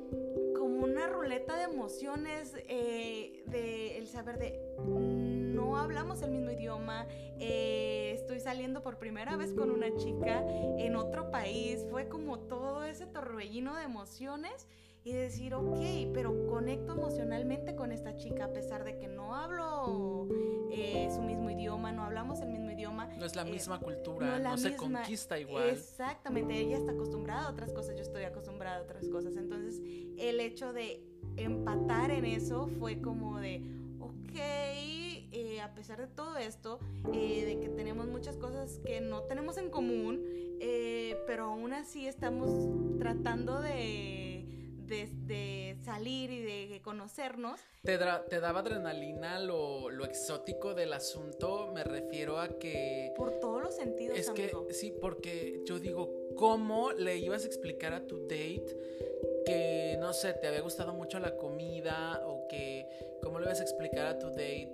[0.81, 7.05] una ruleta de emociones, eh, de el saber de no hablamos el mismo idioma,
[7.39, 10.43] eh, estoy saliendo por primera vez con una chica
[10.79, 14.67] en otro país, fue como todo ese torbellino de emociones
[15.03, 15.79] y decir, ok,
[16.13, 20.27] pero conecto emocionalmente con esta chica a pesar de que no hablo
[20.71, 23.07] eh, su mismo idioma, no hablamos el mismo idioma.
[23.17, 25.69] No es la eh, misma cultura, no, se conquista igual.
[25.69, 29.35] Exactamente, ella está acostumbrada a otras cosas, yo estoy acostumbrada a otras cosas.
[29.37, 29.81] Entonces,
[30.19, 31.03] el hecho de
[31.35, 33.63] empatar en eso fue como de,
[33.99, 36.79] ok, eh, a pesar de todo esto,
[37.11, 40.23] de que tenemos muchas cosas que no tenemos en común,
[41.25, 44.41] pero aún así estamos tratando de
[44.91, 47.60] de, salir y de conocernos.
[47.84, 47.97] ¿Te,
[48.30, 51.71] te daba adrenalina lo, lo, exótico del asunto?
[51.73, 53.13] Me refiero a que...
[53.15, 54.17] Por todos los sentidos.
[54.17, 58.77] Es que sí, porque yo digo, ¿cómo le ibas a explicar a tu date
[59.45, 62.86] que, no sé, te había gustado mucho la comida o que,
[63.23, 64.73] ¿cómo le ibas a explicar a tu date?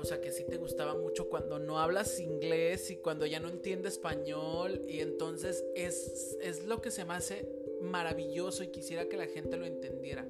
[0.00, 3.48] O sea, que sí te gustaba mucho cuando no hablas inglés y cuando ya no
[3.48, 4.82] entiende español.
[4.88, 7.48] Y entonces es, es lo que se me hace
[7.80, 10.26] maravilloso y quisiera que la gente lo entendiera.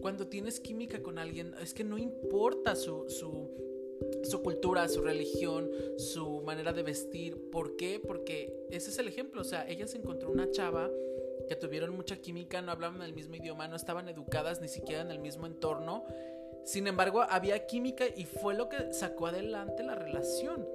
[0.00, 6.42] Cuando tienes química con alguien, es que no importa su, su, cultura, su religión, su
[6.42, 7.50] manera de vestir.
[7.50, 8.00] ¿Por qué?
[8.04, 9.40] Porque ese es el ejemplo.
[9.40, 10.90] O sea, ella se encontró una chava
[11.48, 15.10] que tuvieron mucha química, no hablaban el mismo idioma, no estaban educadas ni siquiera en
[15.10, 16.04] el mismo entorno.
[16.64, 20.66] Sin embargo, había química y fue lo que sacó adelante la relación.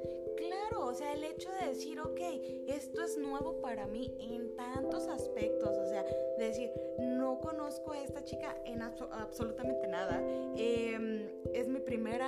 [0.52, 2.20] Claro, o sea, el hecho de decir, ok,
[2.68, 6.06] esto es nuevo para mí en tantos aspectos, o sea,
[6.38, 10.22] decir, no conozco a esta chica en absolutamente nada,
[10.58, 12.28] em, es mi primera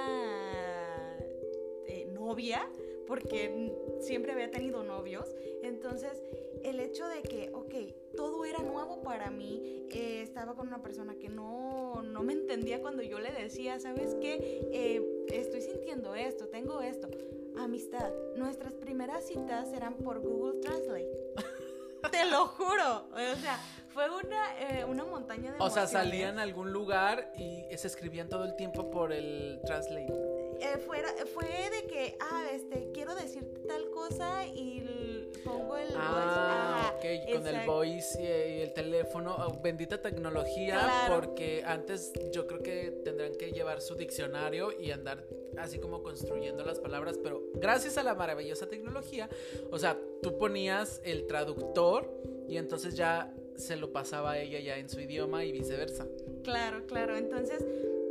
[1.85, 2.65] eh, novia,
[3.07, 6.21] porque siempre había tenido novios, entonces
[6.63, 11.15] el hecho de que, ok, todo era nuevo para mí, eh, estaba con una persona
[11.15, 14.37] que no, no, me entendía cuando yo le decía, ¿sabes qué?
[14.71, 17.09] Eh, estoy sintiendo esto, tengo esto
[17.57, 18.11] amistad.
[18.35, 21.09] Nuestras primeras citas eran por Google Translate.
[22.11, 23.07] Te lo juro.
[23.11, 23.59] O sea,
[23.93, 25.57] fue una, eh, una montaña de...
[25.59, 30.32] O sea, salían a algún lugar y se escribían todo el tiempo por el Translate.
[30.63, 36.93] Eh, fuera, fue de que, ah, este, quiero decirte tal cosa y pongo el ah,
[37.01, 37.25] voice.
[37.25, 39.35] ok, con el voice y, el teléfono.
[39.37, 45.27] Oh, bendita tecnología, porque antes yo creo que tendrán que llevar su diccionario y andar
[45.57, 49.29] así como construyendo las palabras, pero gracias a la maravillosa tecnología,
[49.69, 52.09] o sea, tú ponías el traductor
[52.47, 56.07] y entonces ya se lo pasaba a ella ya en su idioma y viceversa.
[56.43, 57.63] Claro, claro, entonces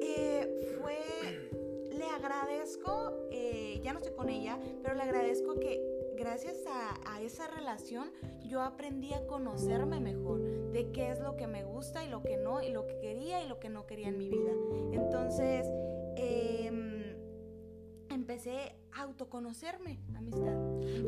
[0.03, 0.42] eh,
[2.23, 5.83] agradezco, eh, ya no estoy con ella, pero le agradezco que
[6.17, 8.11] gracias a, esa relación
[8.45, 10.41] yo aprendí a conocerme mejor,
[10.73, 13.45] de qué es lo que me gusta y lo que no, y lo que quería
[13.45, 14.53] y lo que no quería en mi vida.
[14.93, 15.69] Entonces,
[16.17, 17.17] em,
[18.11, 20.57] empecé a autoconocerme, amistad.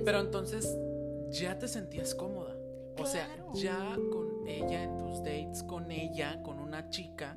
[0.04, 0.76] Pero entonces,
[1.30, 2.56] ya te sentías cómoda.
[2.96, 7.36] O sea, ya con ella, en tus dates con ella, con una chica,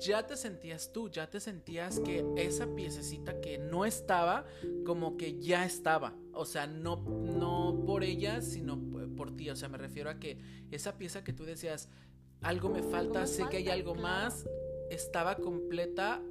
[0.00, 4.46] ya te sentías tú, ya te sentías que esa piececita que no estaba,
[4.84, 6.14] como que ya estaba.
[6.32, 8.78] O sea, no, no por ella, sino
[9.16, 10.38] por ti, o sea, me refiero a que
[10.70, 11.88] esa pieza que tú decías,
[12.42, 14.48] algo me falta, sé que hay algo más,
[14.90, 16.22] estaba completa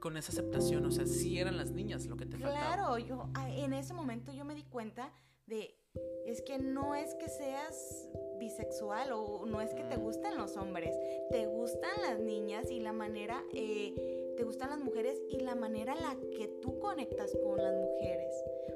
[0.00, 2.74] con esa aceptación, o sea, sí eran las niñas lo que te faltaba.
[2.74, 5.12] Claro, yo en ese momento yo me di cuenta
[5.46, 5.76] de
[6.24, 10.94] es que no es que seas bisexual o no es que te gustan los hombres,
[11.30, 15.94] te gustan las niñas y la manera, eh, te gustan las mujeres y la manera
[15.94, 18.34] en la que tú conectas con las mujeres.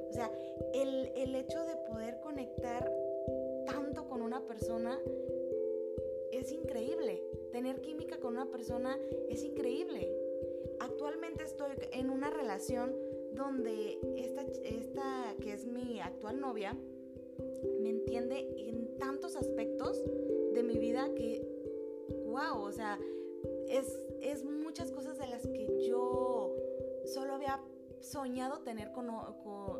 [0.08, 0.30] O sea,
[0.74, 2.92] el, el hecho de poder conectar
[3.66, 4.98] tanto con una persona
[6.32, 7.22] es increíble.
[7.52, 8.98] Tener química con una persona
[9.28, 10.10] es increíble.
[10.80, 12.96] Actualmente estoy en una relación
[13.32, 16.76] donde esta, esta que es mi actual novia,
[17.80, 20.02] me entiende en tantos aspectos
[20.52, 21.46] de mi vida que,
[22.26, 22.98] wow, o sea,
[23.68, 26.54] es, es muchas cosas de las que yo
[27.04, 27.60] solo había
[28.00, 29.08] soñado tener con,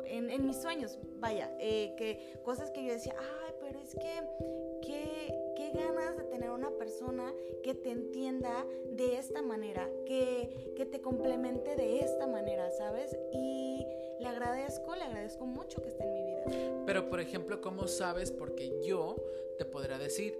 [0.05, 4.81] en, en, mis sueños, vaya, eh, que cosas que yo decía, ay, pero es que,
[4.81, 10.85] qué, qué ganas de tener una persona que te entienda de esta manera, que, que
[10.85, 13.15] te complemente de esta manera, ¿sabes?
[13.33, 13.85] Y
[14.23, 16.43] le agradezco, le agradezco mucho que esté en mi vida.
[16.85, 18.31] Pero, por ejemplo, ¿cómo sabes?
[18.31, 19.17] Porque yo
[19.57, 20.39] te podrá decir,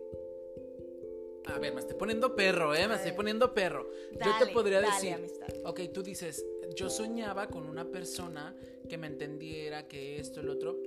[1.45, 2.87] a ver, me estoy poniendo perro, ¿eh?
[2.87, 3.89] Me estoy poniendo perro.
[4.13, 5.17] yo te podría decir,
[5.65, 8.55] ok, tú dices, yo soñaba con una persona
[8.87, 10.77] que me entendiera, que esto, el otro,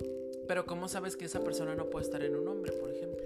[0.47, 3.25] pero ¿cómo sabes que esa persona no puede estar en un hombre, por ejemplo?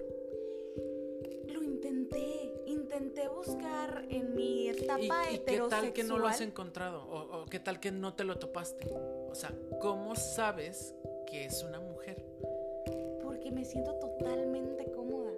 [1.48, 6.42] Lo intenté, intenté buscar en mi etapa ¿Y, y qué tal que no lo has
[6.42, 7.08] encontrado?
[7.10, 8.88] ¿O, qué tal que no te lo topaste?
[9.32, 10.94] O sea, ¿cómo sabes
[11.26, 12.22] que es una mujer?
[13.24, 15.32] Porque me siento totalmente cómoda.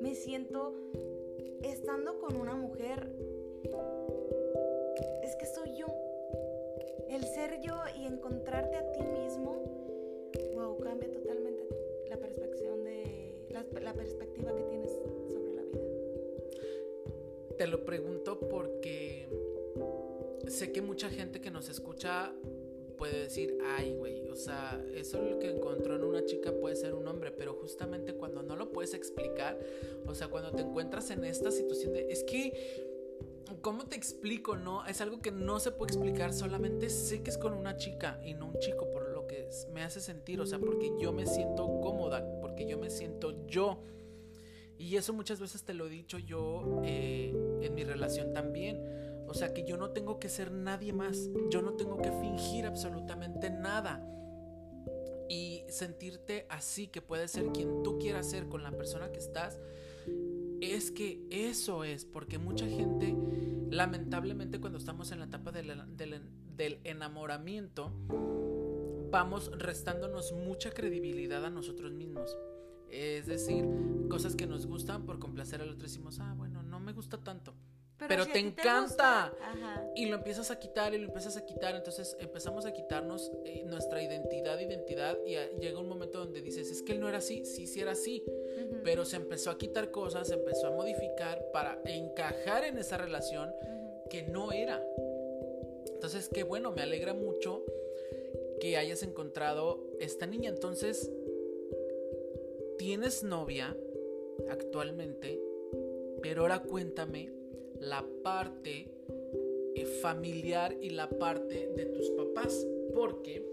[0.00, 0.74] Me siento
[1.62, 3.08] estando con una mujer.
[5.22, 5.86] Es que soy yo.
[7.08, 11.64] El ser yo y encontrarte a ti mismo, wow, cambia totalmente
[12.10, 14.90] la perspectiva de la, la perspectiva que tienes
[15.28, 15.80] sobre la vida.
[17.56, 19.28] Te lo pregunto porque
[20.48, 22.34] sé que mucha gente que nos escucha
[22.98, 26.94] puede decir, ay, güey, o sea, eso lo que encontró en una chica puede ser
[26.94, 29.58] un hombre, pero justamente cuando no lo puedes explicar,
[30.06, 34.56] o sea, cuando te encuentras en esta situación de, es que, ¿cómo te explico?
[34.56, 38.20] No, es algo que no se puede explicar, solamente sé que es con una chica
[38.22, 41.24] y no un chico, por lo que me hace sentir, o sea, porque yo me
[41.24, 43.78] siento cómoda, porque yo me siento yo.
[44.76, 49.34] Y eso muchas veces te lo he dicho yo eh, en mi relación también o
[49.34, 53.50] sea que yo no tengo que ser nadie más, yo no tengo que fingir absolutamente
[53.50, 54.04] nada.
[55.28, 59.58] Y sentirte así, que puedes ser quien tú quieras ser con la persona que estás,
[60.62, 63.14] es que eso es, porque mucha gente,
[63.70, 67.92] lamentablemente cuando estamos en la etapa del, enamoramiento,
[69.10, 72.34] vamos restándonos mucha credibilidad a nosotros mismos.
[72.90, 73.68] Es decir,
[74.08, 77.54] cosas que nos gustan por complacer al otro decimos, ah, bueno, no me gusta tanto
[78.06, 79.34] pero, te encanta.
[79.94, 81.74] y lo empiezas a quitar y lo empiezas a quitar.
[81.74, 85.18] Entonces empezamos a quitarnos eh, nuestra identidad, identidad.
[85.26, 87.92] Y llega un momento donde dices, es que él no era así, sí, sí era
[87.92, 88.22] así.
[88.84, 93.50] Pero se empezó a quitar cosas, se empezó a modificar para encajar en esa relación
[94.10, 94.84] que no era.
[95.92, 97.64] Entonces, qué bueno, me alegra mucho
[98.60, 100.50] que hayas encontrado esta niña.
[100.50, 101.10] Entonces,
[102.78, 103.76] tienes novia
[104.48, 105.40] actualmente,
[106.22, 107.37] pero ahora cuéntame
[107.80, 108.90] la parte
[109.74, 112.66] eh, familiar y la parte de tus papás.
[112.94, 113.46] Porque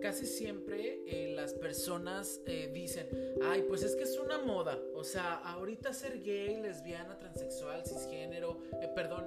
[0.00, 3.08] casi siempre eh, las personas eh, dicen,
[3.44, 4.78] ay, pues es que es una moda.
[4.94, 8.58] O sea, ahorita ser gay, lesbiana, transexual, cisgénero,
[8.94, 9.26] perdón,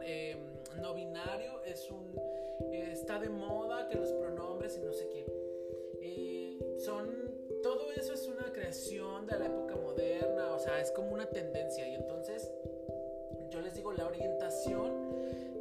[0.82, 2.20] no binario es un...
[2.72, 6.80] está de moda que los pronombres y no sé qué.
[6.80, 7.30] son...
[7.62, 11.86] Todo eso es una creación de la época moderna, o sea, es como una tendencia.
[11.86, 12.50] Y entonces
[13.80, 14.92] digo, la orientación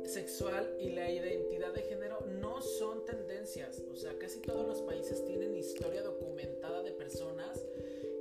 [0.04, 3.80] sexual y la identidad de género no son tendencias.
[3.92, 7.64] O sea, casi todos los países tienen historia documentada de personas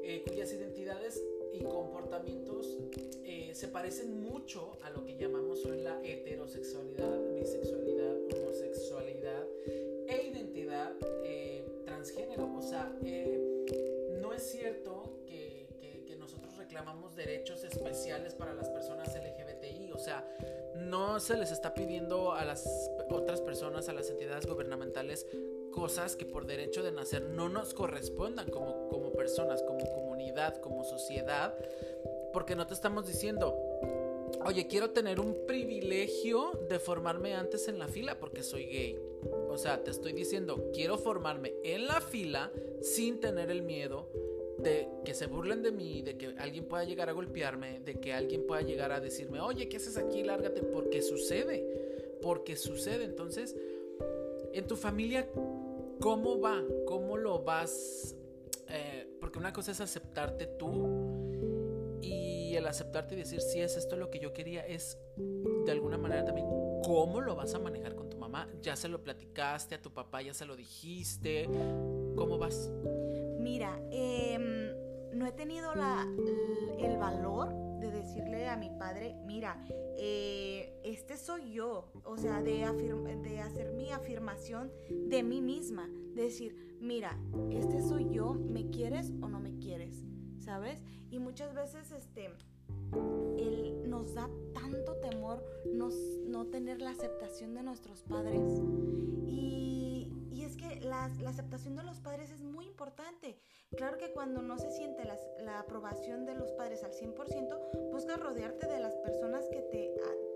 [0.03, 2.77] eh, cuyas identidades y comportamientos
[3.23, 10.93] eh, se parecen mucho a lo que llamamos hoy la heterosexualidad, bisexualidad, homosexualidad e identidad
[11.23, 12.55] eh, transgénero.
[12.55, 12.95] O sea,
[14.21, 19.57] no es cierto que, que nosotros reclamamos derechos especiales para las personas LGBT
[19.97, 20.23] o sea,
[20.75, 25.25] no se les está pidiendo a las otras personas, a las entidades gubernamentales,
[25.71, 30.83] cosas que por derecho de nacer no nos correspondan como, como personas, como comunidad, como
[30.83, 31.57] sociedad,
[32.31, 33.57] porque no te estamos diciendo,
[34.45, 38.99] oye, quiero tener un privilegio de formarme antes en la fila porque soy gay.
[39.49, 44.09] O sea, te estoy diciendo, quiero formarme en la fila sin tener el miedo
[44.60, 48.14] de que se burlen de mí, de que alguien pueda llegar a golpearme, de que
[48.14, 50.24] alguien pueda llegar a decirme, oye, ¿qué haces aquí?
[50.24, 53.05] Lárgate, porque sucede, porque sucede.
[53.05, 53.55] Entonces,
[54.53, 55.30] en tu familia,
[55.99, 56.64] ¿cómo va?
[56.86, 58.16] ¿Cómo lo vas?
[58.70, 63.95] Eh, porque una cosa es aceptarte tú y el aceptarte y decir, si es esto
[63.95, 66.47] lo que yo quería, es de alguna manera también
[66.84, 68.49] cómo lo vas a manejar con tu mamá.
[68.62, 71.47] Ya se lo platicaste a tu papá, ya se lo dijiste.
[72.16, 72.72] ¿Cómo vas?
[73.47, 74.37] Mira, eh,
[75.13, 76.05] no he tenido la,
[76.79, 77.47] el valor
[77.79, 79.63] de decirle a mi padre, mira,
[79.97, 86.77] eh, este soy yo, o sea, de, hacer mi afirmación de mí misma, de decir,
[86.81, 87.17] mira,
[87.49, 90.03] este soy yo, ¿me quieres o no me quieres?
[90.39, 90.83] ¿Sabes?
[91.09, 92.29] Y muchas veces, este,
[93.87, 95.41] nos da tanto temor
[95.73, 98.61] no tener la aceptación de nuestros padres.
[99.25, 99.76] Y
[100.58, 103.38] que la, la aceptación de los padres es muy importante.
[103.76, 108.68] Claro que cuando no se siente la, aprobación de los padres al 100%, busca rodearte
[108.68, 109.93] de las personas que te,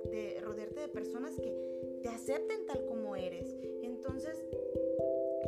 [0.09, 1.53] de, rodearte de personas que
[2.01, 3.55] te acepten tal como eres.
[3.83, 4.43] Entonces,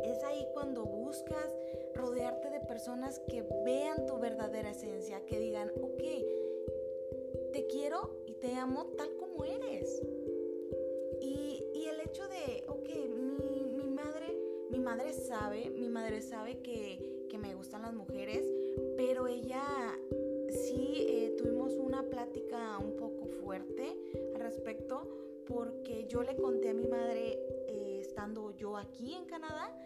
[0.02, 1.54] es ahí cuando buscas
[1.94, 6.02] rodearte de personas que vean tu verdadera esencia, que digan, ok,
[7.52, 10.02] te quiero y te amo tal como eres.
[14.84, 18.46] Madre, sabe, mi madre sabe que me gustan las mujeres,
[18.96, 19.62] pero ella
[20.48, 23.96] sí eh, tuvimos una plática un poco fuerte
[24.34, 25.08] al respecto
[25.46, 29.76] porque yo le conté a mi madre eh, estando yo aquí en Canadá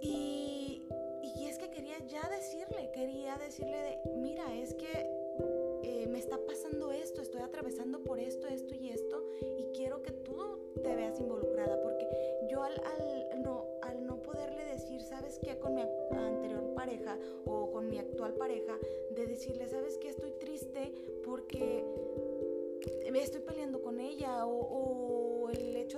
[0.00, 0.82] y,
[1.22, 5.06] y, es que quería ya decirle, quería decirle de, mira, es que
[5.82, 9.22] eh, me está pasando esto, estoy atravesando por esto, esto y esto
[9.58, 12.06] y quiero que tú te veas involucrada porque
[12.50, 13.69] yo al, al no,
[15.10, 15.58] ¿sabes qué?
[15.58, 15.82] Con mi
[16.74, 18.78] pareja o con mi actual pareja,
[19.10, 20.92] de decirle, ¿sabes que Estoy triste
[21.24, 21.84] porque
[23.12, 25.09] me estoy peleando con ella o,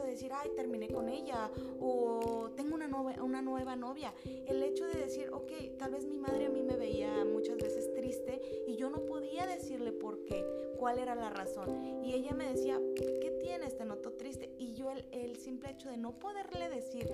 [0.01, 2.89] de decir, ay, terminé con ella o tengo una,
[3.23, 4.13] una nueva novia.
[4.25, 7.93] El hecho de decir, ok, tal vez mi madre a mí me veía muchas veces
[7.93, 10.45] triste y yo no podía decirle por qué,
[10.79, 12.03] cuál era la razón.
[12.05, 13.77] Y ella me decía, ¿qué tienes?
[13.77, 14.55] Te noto triste.
[14.59, 17.11] Y yo el, el simple hecho de no poderle decir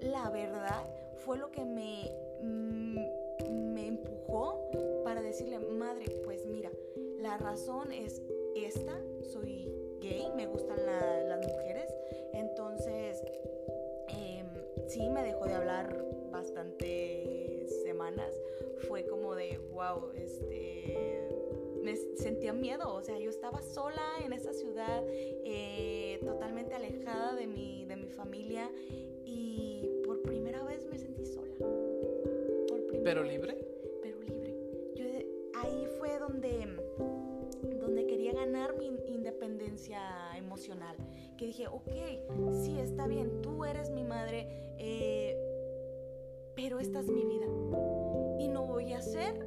[0.00, 0.88] la verdad
[1.24, 2.10] fue lo que me...
[2.42, 2.96] Mm,
[3.76, 4.70] me empujó
[5.04, 6.70] para decirle, madre, pues mira,
[7.20, 8.22] la razón es
[8.54, 9.70] esta, soy
[10.08, 11.92] gay, me gustan las mujeres,
[12.32, 13.22] entonces
[14.08, 14.46] em,
[14.88, 18.32] sí me dejó de hablar bastante semanas,
[18.88, 21.28] fue como de, wow, este,
[21.82, 27.46] me sentía miedo, o sea, yo estaba sola en esa ciudad, eh, totalmente alejada de
[27.46, 28.70] mi, de mi familia
[29.24, 31.54] y por primera vez me sentí sola.
[33.04, 33.56] ¿Pero libre?
[34.02, 34.54] Pero libre.
[34.94, 35.04] Yo,
[35.54, 36.66] ahí fue donde,
[38.46, 40.00] ganar mi independencia
[40.36, 40.96] emocional.
[41.36, 41.90] Que dije, ok,
[42.64, 44.46] sí, está bien, tú eres mi madre,
[44.78, 45.36] eh,
[46.54, 47.46] pero esta es mi vida.
[48.38, 49.46] Y no voy a hacer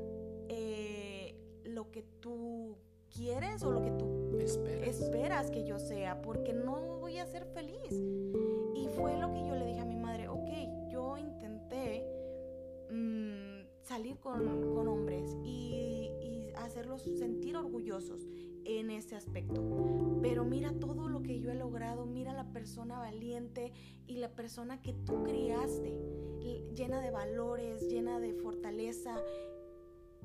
[0.50, 2.78] eh, lo que tú
[3.10, 4.38] quieres o lo que tú
[4.84, 7.92] esperas que yo sea, porque no voy a ser feliz.
[8.76, 12.06] Y fue lo que yo le dije a mi madre, ok, yo intenté
[13.84, 18.28] salir con, con hombres y, y, hacerlos sentir orgullosos
[18.78, 20.20] en ese aspecto.
[20.22, 23.72] Pero mira todo lo que yo he logrado, mira la persona valiente
[24.08, 25.94] y la persona que tú criaste,
[26.76, 29.16] llena de valores, llena de fortaleza.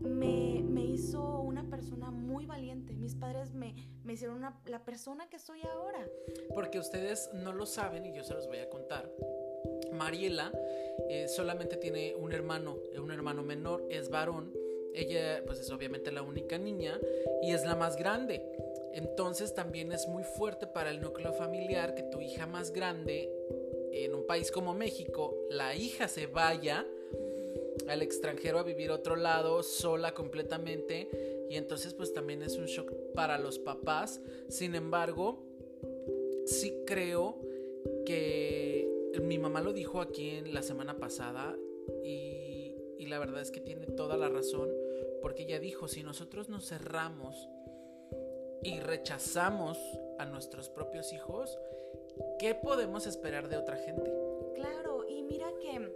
[0.01, 2.95] Me, me hizo una persona muy valiente.
[2.95, 6.05] Mis padres me, me hicieron la persona que soy ahora.
[6.53, 9.09] Porque ustedes no lo saben y yo se los voy a contar.
[9.93, 10.53] Mariela
[11.09, 14.53] eh, solamente tiene un hermano, eh, un hermano menor, es varón.
[14.95, 17.01] Ella pues es obviamente la única niña
[17.43, 18.43] y es la más grande.
[18.93, 23.29] Entonces también es muy fuerte para el núcleo familiar que tu hija más grande
[23.93, 26.87] en un país como México, la hija se vaya
[27.89, 31.09] al extranjero a vivir otro lado sola completamente
[31.51, 34.21] y entonces pues también es un shock para los papás.
[34.49, 35.45] Sin embargo,
[36.47, 37.41] sí creo
[38.07, 38.89] que
[39.23, 41.57] mi mamá lo dijo aquí en la semana pasada
[42.05, 44.71] y la verdad es que tiene toda la razón
[45.25, 47.49] porque ella dijo, si nosotros nos cerramos
[48.63, 49.79] y rechazamos
[50.19, 51.59] a nuestros propios hijos,
[52.39, 54.13] ¿qué podemos esperar de otra gente?
[54.55, 55.91] Claro, y mira que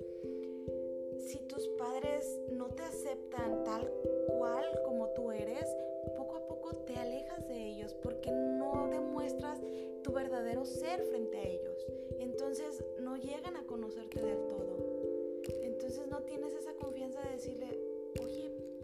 [1.18, 3.92] si tus padres no te aceptan tal
[4.28, 5.76] cual como tú eres,
[6.16, 9.60] poco a poco te alejas de ellos porque no demuestras
[10.04, 11.86] tu verdadero ser frente a ellos.
[12.18, 14.78] Entonces no llegan a conocerte del todo.
[15.64, 17.97] Entonces no tienes esa confianza de decirle,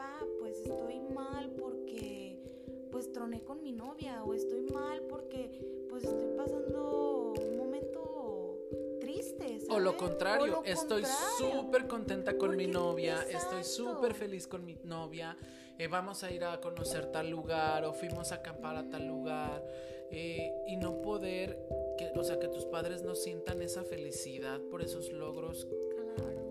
[0.04, 2.38] Ah, pues estoy mal porque
[2.92, 5.50] pues troné con mi novia o estoy mal porque
[5.88, 8.58] pues estoy pasando un momento
[9.00, 9.60] triste.
[9.70, 11.04] O lo contrario, estoy
[11.38, 15.38] súper contenta con mi novia, estoy súper feliz con mi novia,
[15.88, 19.64] vamos a ir a conocer tal lugar o fuimos a acampar a tal lugar
[20.10, 21.58] eh, y no poder,
[21.96, 25.66] que, o sea, que tus padres no sientan esa felicidad por esos logros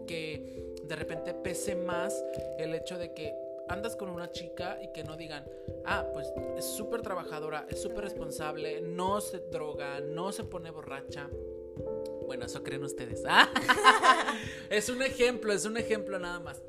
[0.08, 2.24] que de repente pese más
[2.58, 5.46] el hecho de que andas con una chica y que no digan,
[5.86, 11.30] ah, pues es súper trabajadora, es súper responsable, no se droga, no se pone borracha.
[12.26, 13.24] Bueno, eso creen ustedes.
[14.70, 16.62] es un ejemplo, es un ejemplo nada más.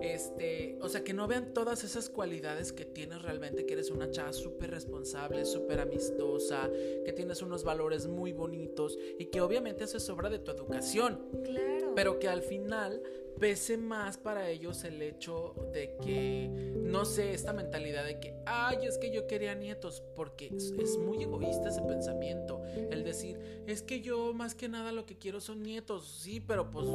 [0.00, 4.10] Este, o sea, que no vean todas esas cualidades que tienes realmente, que eres una
[4.10, 6.70] chava súper responsable, súper amistosa,
[7.04, 11.20] que tienes unos valores muy bonitos y que obviamente eso es obra de tu educación.
[11.44, 11.71] Claro.
[11.94, 13.02] Pero que al final
[13.38, 18.78] pese más para ellos el hecho de que, no sé, esta mentalidad de que, ay,
[18.82, 24.00] es que yo quería nietos, porque es, muy egoísta ese pensamiento, el decir, es que
[24.00, 26.86] yo más que nada lo que quiero son nietos, sí, pero pues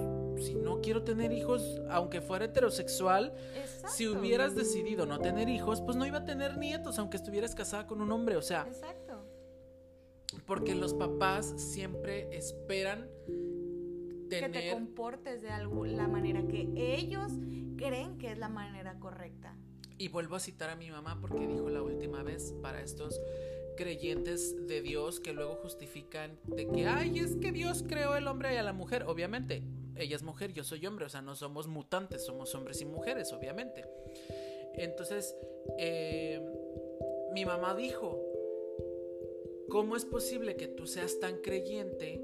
[0.46, 3.34] si no quiero tener hijos, aunque fuera heterosexual,
[3.88, 7.88] si hubieras decidido no tener hijos, pues no iba a tener nietos, aunque estuvieras casada
[7.88, 8.66] con un hombre, o sea.
[8.68, 9.26] Exacto.
[10.46, 13.10] Porque los papás siempre esperan
[14.30, 17.32] que te comportes de la manera que ellos
[17.78, 19.56] creen que es la manera correcta.
[19.98, 23.20] Y vuelvo a citar a mi mamá porque dijo la última vez para estos
[23.76, 28.54] creyentes de Dios que luego justifican de que, ay, es que Dios creó el hombre
[28.54, 29.04] y a la mujer.
[29.08, 29.64] Obviamente,
[29.96, 33.32] ella es mujer, yo soy hombre, o sea, no somos mutantes, somos hombres y mujeres,
[33.34, 33.86] obviamente.
[34.76, 35.36] Entonces,
[35.80, 36.42] eh,
[37.34, 38.22] mi mamá dijo,
[39.70, 42.22] ¿cómo es posible que tú seas tan creyente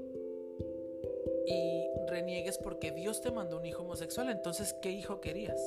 [1.46, 5.60] y reniegues porque Dios te mandó un hijo homosexual, entonces ¿qué hijo querías?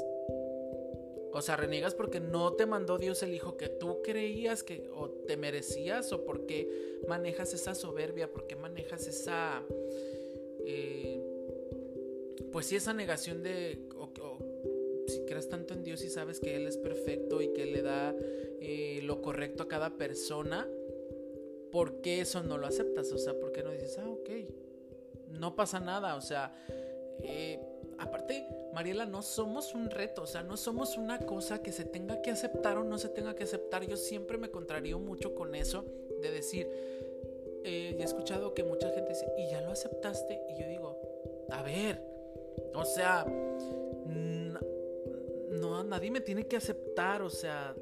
[1.33, 5.09] O sea, reniegas porque no te mandó Dios el hijo que tú creías que o
[5.09, 9.63] te merecías o porque manejas esa soberbia, porque manejas esa,
[10.65, 11.21] eh,
[12.51, 14.09] pues sí, esa negación de, o,
[15.07, 18.15] si crees tanto en Dios y sabes que Él es perfecto y que le da
[18.59, 20.67] eh, lo correcto a cada persona,
[21.71, 23.11] ¿por qué eso no lo aceptas?
[23.11, 24.29] O sea, ¿por qué no dices, ah, ok,
[25.29, 26.53] no pasa nada, o sea,
[27.23, 27.59] eh,
[27.97, 32.21] aparte, Mariela, no somos un reto, o sea, no somos una cosa que se tenga
[32.21, 33.85] que aceptar o no se tenga que aceptar.
[33.85, 35.85] Yo siempre me contrarío mucho con eso
[36.21, 36.69] de decir,
[37.63, 40.41] eh, he escuchado que mucha gente dice, ¿y ya lo aceptaste?
[40.49, 40.99] Y yo digo,
[41.49, 42.01] a ver,
[42.73, 43.25] o sea,
[45.49, 47.75] no, nadie me tiene que aceptar, o sea,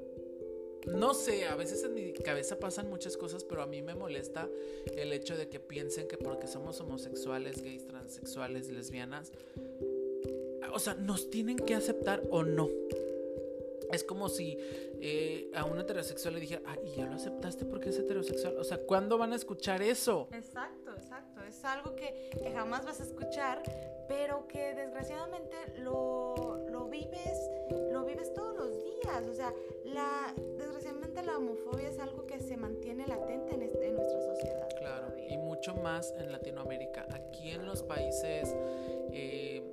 [0.88, 4.50] no sé, a veces en mi cabeza pasan muchas cosas, pero a mí me molesta
[4.96, 9.32] el hecho de que piensen que porque somos homosexuales, gays, transexuales, lesbianas,
[10.74, 12.70] o sea, nos tienen que aceptar o no.
[13.92, 17.90] Es como si eh, a un heterosexual le dijera, ah, ¿y ya lo aceptaste porque
[17.90, 18.58] es heterosexual?
[18.58, 20.28] O sea, ¿cuándo van a escuchar eso?
[20.34, 21.42] Exacto, exacto.
[21.44, 23.62] Es algo que, jamás vas a escuchar,
[24.08, 27.50] pero que desgraciadamente lo, lo, vives,
[27.92, 29.28] lo vives todos los días.
[29.30, 29.54] O sea,
[29.86, 30.34] la,
[31.24, 34.70] la homofobia es algo que se mantiene latente en, este, en nuestra sociedad.
[34.78, 37.08] Claro, y mucho más en Latinoamérica.
[37.12, 38.56] Aquí en los países...
[39.12, 39.64] Eh,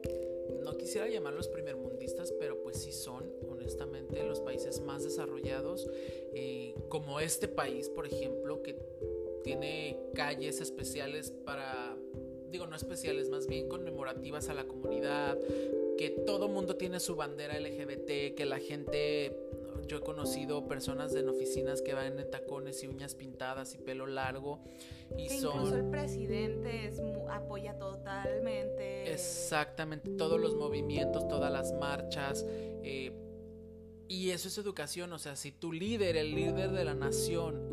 [0.63, 5.89] no quisiera llamarlos primermundistas, pero pues sí son, honestamente, los países más desarrollados,
[6.35, 8.77] eh, como este país, por ejemplo, que
[9.43, 11.97] tiene calles especiales para,
[12.51, 15.39] digo, no especiales, más bien conmemorativas a la comunidad,
[15.99, 19.37] que todo mundo tiene su bandera LGBT, que la gente
[19.87, 24.07] yo he conocido personas en oficinas que van en tacones y uñas pintadas y pelo
[24.07, 24.61] largo.
[25.17, 25.57] Y son...
[25.57, 26.93] Incluso el presidente
[27.31, 29.13] apoya totalmente.
[29.13, 32.45] Exactamente, todos los movimientos, todas las marchas.
[32.49, 33.13] Eh,
[34.09, 37.71] y eso es educación, o sea, si tu líder, el líder de la nación,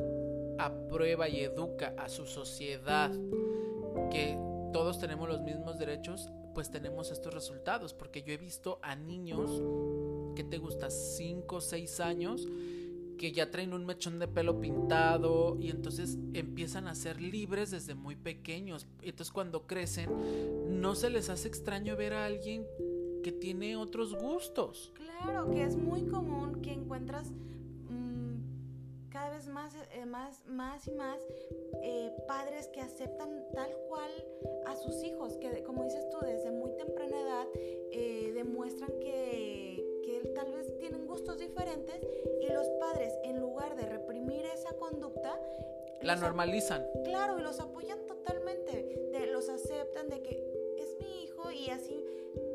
[0.58, 3.12] aprueba y educa a su sociedad
[4.12, 4.38] que
[4.72, 9.62] todos tenemos los mismos derechos, pues tenemos estos resultados, porque yo he visto a niños
[10.40, 12.48] que te gusta 5 o 6 años
[13.18, 17.94] que ya traen un mechón de pelo pintado y entonces empiezan a ser libres desde
[17.94, 18.88] muy pequeños.
[19.02, 22.66] Entonces cuando crecen no se les hace extraño ver a alguien
[23.22, 24.94] que tiene otros gustos.
[24.96, 27.34] Claro, que es muy común que encuentras
[29.20, 31.20] cada vez más, eh, más, más y más
[31.84, 34.10] eh, padres que aceptan tal cual
[34.66, 37.48] a sus hijos, que como dices tú, desde muy temprana edad
[37.92, 39.79] eh, demuestran que,
[40.20, 42.00] que tal vez tienen gustos diferentes
[42.42, 45.40] y los padres, en lugar de reprimir esa conducta,
[46.02, 46.86] la normalizan.
[47.04, 52.04] Claro, y los apoyan totalmente, de, los aceptan de que es mi hijo y así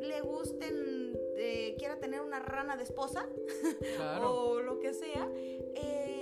[0.01, 1.19] le gusten,
[1.79, 3.29] quiera tener una rana de esposa
[4.23, 5.31] o lo que sea.
[5.37, 6.15] Eh,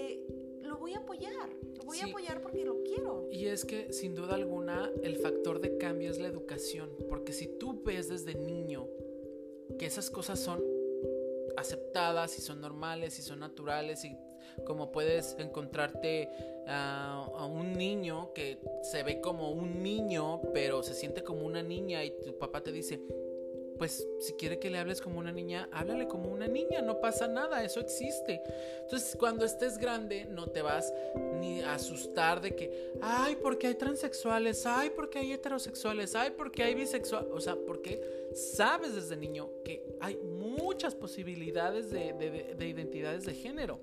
[2.00, 3.28] a apoyar porque lo quiero.
[3.30, 7.46] Y es que sin duda alguna el factor de cambio es la educación, porque si
[7.46, 8.88] tú ves desde niño
[9.78, 10.62] que esas cosas son
[11.56, 14.16] aceptadas y son normales y son naturales y
[14.64, 16.30] como puedes encontrarte
[16.66, 22.04] a, un niño que se ve como un niño pero se siente como una niña
[22.04, 23.00] y tu papá te dice
[23.82, 27.26] pues si quiere que le hables como una niña, háblale como una niña, no pasa
[27.26, 28.40] nada, eso existe.
[28.82, 30.94] Entonces, cuando estés grande, no te vas
[31.40, 36.62] ni a asustar de que, ay, porque hay transexuales, ay, porque hay heterosexuales, ay, porque
[36.62, 38.00] hay bisexuales, o sea, porque
[38.34, 43.80] sabes desde niño que hay muchas posibilidades de, identidades de género.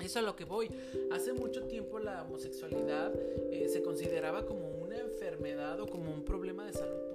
[0.00, 0.68] Eso es a lo que voy.
[1.12, 3.10] Hace mucho tiempo la homosexualidad
[3.50, 7.13] eh, se consideraba como una enfermedad o como un problema de salud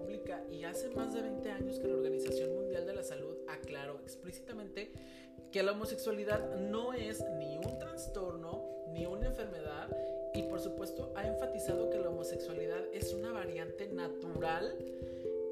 [0.52, 4.92] y hace más de 20 años que la Organización Mundial de la Salud aclaró explícitamente
[5.52, 8.64] que la homosexualidad no es ni un trastorno
[8.94, 9.90] ni una enfermedad
[10.36, 14.78] y por supuesto ha enfatizado que la homosexualidad es una variante natural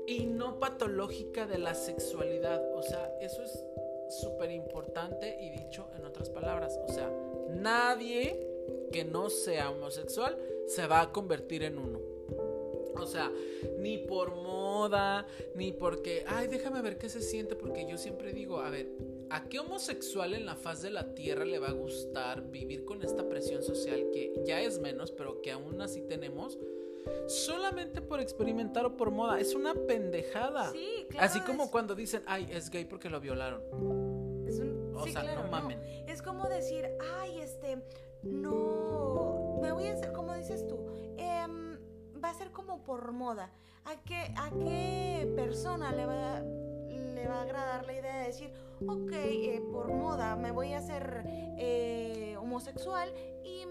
[0.05, 2.63] y no patológica de la sexualidad.
[2.75, 3.65] O sea, eso es
[4.09, 6.80] súper importante y dicho en otras palabras.
[6.88, 7.11] O sea,
[7.49, 8.47] nadie
[8.91, 12.16] que no sea homosexual se va a convertir en uno.
[13.00, 13.32] O sea,
[13.80, 15.26] ni por moda,
[15.56, 18.89] ni porque, ay, déjame ver qué se siente, porque yo siempre digo, a ver,
[19.30, 23.04] ¿a qué homosexual en la faz de la tierra le va a gustar vivir con
[23.04, 26.58] esta presión social que ya es menos, pero que aún así tenemos?
[27.28, 29.39] solamente por experimentar o por moda.
[29.39, 30.72] Es una pendejada.
[30.72, 33.62] Sí, claro, Así como cuando dicen, ay, es gay porque lo violaron.
[34.48, 34.93] Es un...
[34.95, 35.80] O sea, no mamen.
[36.08, 36.89] Es como decir,
[37.20, 37.82] ay, este,
[38.24, 40.78] no, me voy a hacer, como dices tú,
[42.28, 43.49] va a ser como por moda.
[43.86, 48.51] ¿A qué, a qué persona le va, le va a agradar la idea de decir,
[48.86, 53.13] ok, eh, por moda me voy a hacer eh, homosexual
[53.45, 53.65] y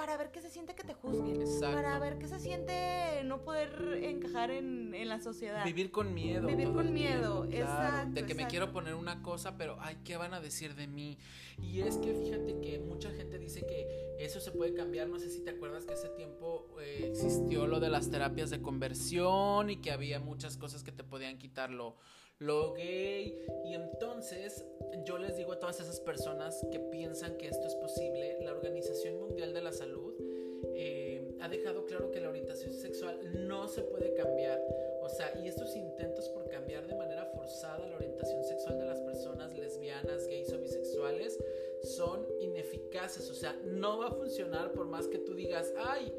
[0.00, 4.00] para ver qué se siente que te juzguen, para ver qué se siente no poder
[4.02, 5.62] encajar en, la sociedad.
[5.62, 6.46] Vivir con miedo.
[6.46, 8.14] Vivir con miedo, exacto.
[8.14, 11.18] De que me quiero poner una cosa, pero ay, ¿qué van a decir de mí?
[11.58, 15.06] Y es que fíjate que mucha gente dice que eso se puede cambiar.
[15.06, 18.62] No sé si te acuerdas que ese tiempo eh, existió lo de las terapias de
[18.62, 21.96] conversión y que había muchas cosas que te podían quitarlo
[22.40, 23.38] lo gay.
[23.64, 24.64] Y entonces
[25.04, 29.20] yo les digo a todas esas personas que piensan que esto es posible, la Organización
[29.20, 30.14] Mundial de la Salud
[30.74, 34.60] eh, ha dejado claro que la orientación sexual no se puede cambiar.
[35.02, 39.00] O sea, y estos intentos por cambiar de manera forzada la orientación sexual de las
[39.00, 41.38] personas lesbianas, gays o bisexuales
[41.82, 43.30] son ineficaces.
[43.30, 46.12] O sea, no va a funcionar por más que tú digas, ay,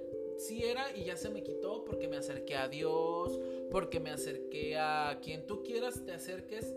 [0.52, 3.40] sí era y ya se me quitó porque me acerqué a Dios,
[3.72, 6.76] porque me acerqué a quien tú quieras te acerques.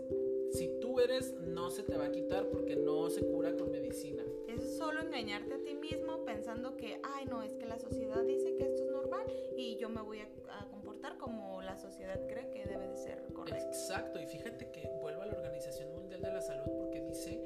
[0.53, 4.23] Si tú eres, no se te va a quitar porque no se cura con medicina.
[4.47, 8.55] Es solo engañarte a ti mismo pensando que, ay, no, es que la sociedad dice
[8.55, 9.25] que esto es normal
[9.57, 10.29] y yo me voy a,
[10.71, 13.67] comportar como la sociedad cree que debe de ser correcto.
[13.67, 17.41] Exacto, y fíjate que vuelvo a la Organización Mundial de la Salud porque dice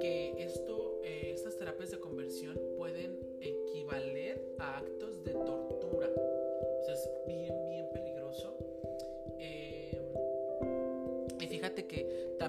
[0.00, 2.58] que esto, eh, estas terapias de conversión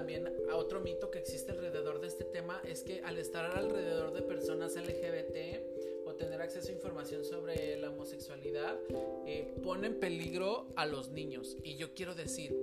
[0.06, 4.22] también otro mito que existe alrededor de este tema es que al estar alrededor de
[4.22, 8.78] personas LGBT o tener acceso a información sobre la homosexualidad,
[9.26, 11.56] eh, pone en peligro a los niños.
[11.64, 12.56] Y yo quiero decir,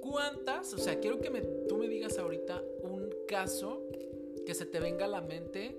[0.00, 0.72] ¿cuántas?
[0.72, 3.82] O sea, quiero que me, tú me digas ahorita un caso
[4.46, 5.76] que se te venga a la mente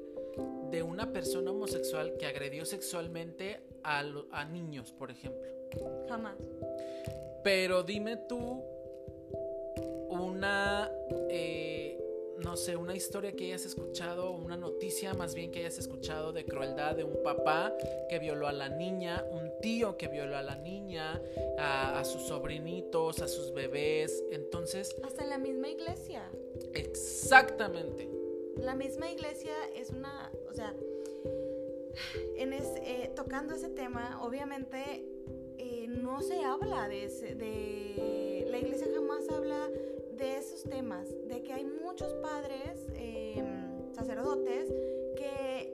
[0.69, 5.41] de una persona homosexual que agredió sexualmente a, a niños, por ejemplo.
[6.07, 6.38] Jamás.
[7.43, 8.76] Pero dime tú
[10.20, 10.91] una,
[11.30, 11.97] eh,
[12.39, 16.45] no sé, una historia que hayas escuchado, una noticia más bien que hayas escuchado de
[16.45, 17.74] crueldad de un papá
[18.09, 21.22] que violó a la niña, un tío que violó a la niña,
[21.57, 24.24] a, a sus sobrinitos, a sus bebés.
[24.32, 24.95] Entonces...
[25.03, 26.24] Hasta en la misma iglesia.
[26.74, 28.18] Exactamente
[28.61, 30.74] la misma iglesia es una, o sea,
[32.38, 35.05] en eh, tocando ese tema, obviamente
[35.57, 39.70] eh, no se habla de, ese, de, la iglesia jamás habla
[40.18, 44.74] de esos temas, de que hay muchos padres, em, sacerdotes,
[45.15, 45.74] que,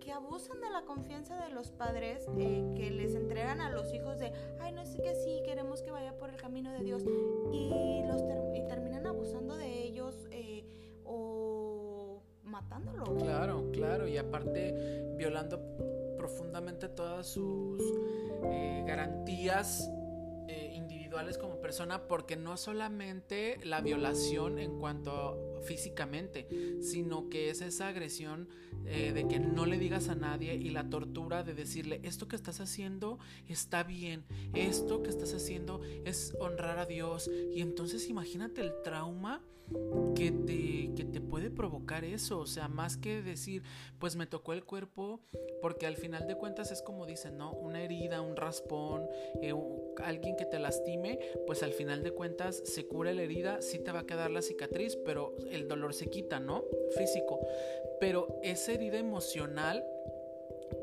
[0.00, 4.18] que abusan de la confianza de los padres, eh, que les entregan a los hijos
[4.18, 7.02] de, ay, no sé que sí, queremos que vaya por el camino de Dios,
[7.52, 8.22] y, los
[8.54, 10.28] y terminan abusando de ellos
[12.48, 13.04] matándolo.
[13.16, 15.60] Claro, claro, y aparte violando
[16.16, 17.80] profundamente todas sus
[18.44, 19.88] eh, garantías
[20.48, 20.72] eh,
[21.38, 26.46] como persona, porque no solamente la violación en cuanto físicamente,
[26.80, 28.48] sino que es esa agresión
[28.86, 32.36] eh, de que no le digas a nadie y la tortura de decirle, esto que
[32.36, 37.28] estás haciendo está bien, esto que estás haciendo es honrar a Dios.
[37.52, 39.42] Y entonces imagínate el trauma
[40.14, 43.62] que te, que te puede provocar eso, o sea, más que decir,
[43.98, 45.20] pues me tocó el cuerpo,
[45.60, 47.52] porque al final de cuentas es como dicen, ¿no?
[47.52, 49.06] Una herida, un raspón,
[49.42, 49.54] eh,
[50.02, 53.92] alguien que te lastime, pues al final de cuentas se cura la herida, sí te
[53.92, 56.64] va a quedar la cicatriz, pero el dolor se quita, ¿no?
[56.96, 57.40] Físico.
[58.00, 59.84] Pero esa herida emocional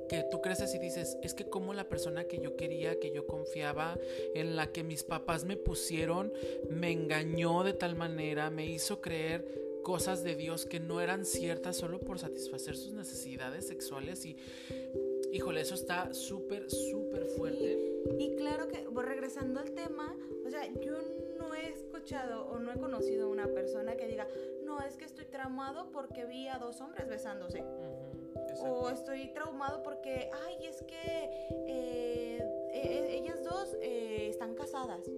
[0.08, 3.26] que tú creces y dices, es que como la persona que yo quería, que yo
[3.28, 3.98] confiaba,
[4.34, 6.32] en la que mis papás me pusieron,
[6.70, 11.78] me engañó de tal manera, me hizo creer cosas de Dios que no eran ciertas
[11.78, 14.36] solo por satisfacer sus necesidades sexuales y
[15.32, 17.78] híjole, eso está súper, súper fuerte.
[18.18, 20.94] Y claro que, regresando al tema, o sea, yo
[21.38, 24.28] no he escuchado o no he conocido a una persona que diga,
[24.64, 27.64] no, es que estoy traumado porque vi a dos hombres besándose.
[28.60, 31.30] O estoy traumado porque, ay, es que
[31.68, 35.10] eh, e, e, ellas dos eh, están casadas.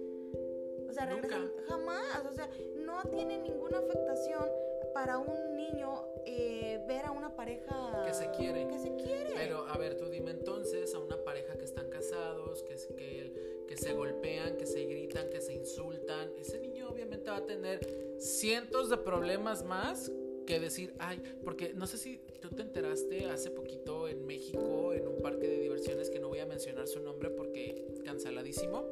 [0.88, 4.48] O sea, regresan, jamás, o sea, no tiene ninguna afectación
[4.94, 8.66] para un niño eh, ver a una pareja que se quiere.
[8.68, 9.32] Que se quiere.
[9.34, 13.76] Pero a ver, tú dime entonces a una pareja que están casados, que, que, que
[13.76, 16.32] se golpean, que se gritan, que se insultan.
[16.38, 20.10] Ese niño obviamente va a tener cientos de problemas más
[20.48, 25.06] que decir, ay, porque no sé si tú te enteraste hace poquito en México, en
[25.06, 28.82] un parque de diversiones que no voy a mencionar su nombre porque canceladísimo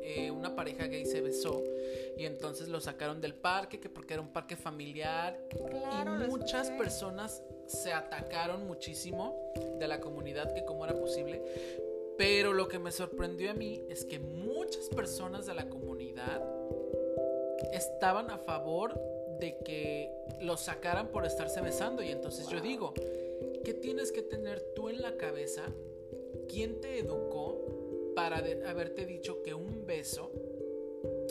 [0.00, 1.62] eh, una pareja gay se besó
[2.16, 7.42] y entonces lo sacaron del parque, que porque era un parque familiar y muchas personas
[7.66, 11.42] se atacaron muchísimo de la comunidad que cómo era posible.
[12.16, 16.42] Pero lo que me sorprendió a mí es que muchas personas de la comunidad
[17.74, 18.98] estaban a favor
[19.42, 20.08] de que
[20.40, 22.02] lo sacaran por estarse besando.
[22.02, 22.94] Y entonces yo digo,
[23.64, 25.64] ¿qué tienes que tener tú en la cabeza?
[26.48, 27.60] ¿Quién te educó
[28.14, 30.30] para haberte dicho que un beso,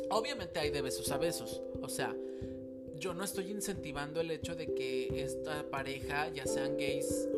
[0.09, 2.15] obviamente hay de besos a besos, o sea,
[2.95, 7.29] yo no estoy incentivando el hecho de que esta pareja, ya sean gays,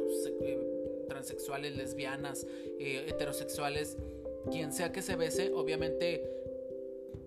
[0.41, 2.47] eh, transexuales, lesbianas,
[2.79, 3.97] eh, heterosexuales,
[4.49, 6.23] quien sea que se bese, obviamente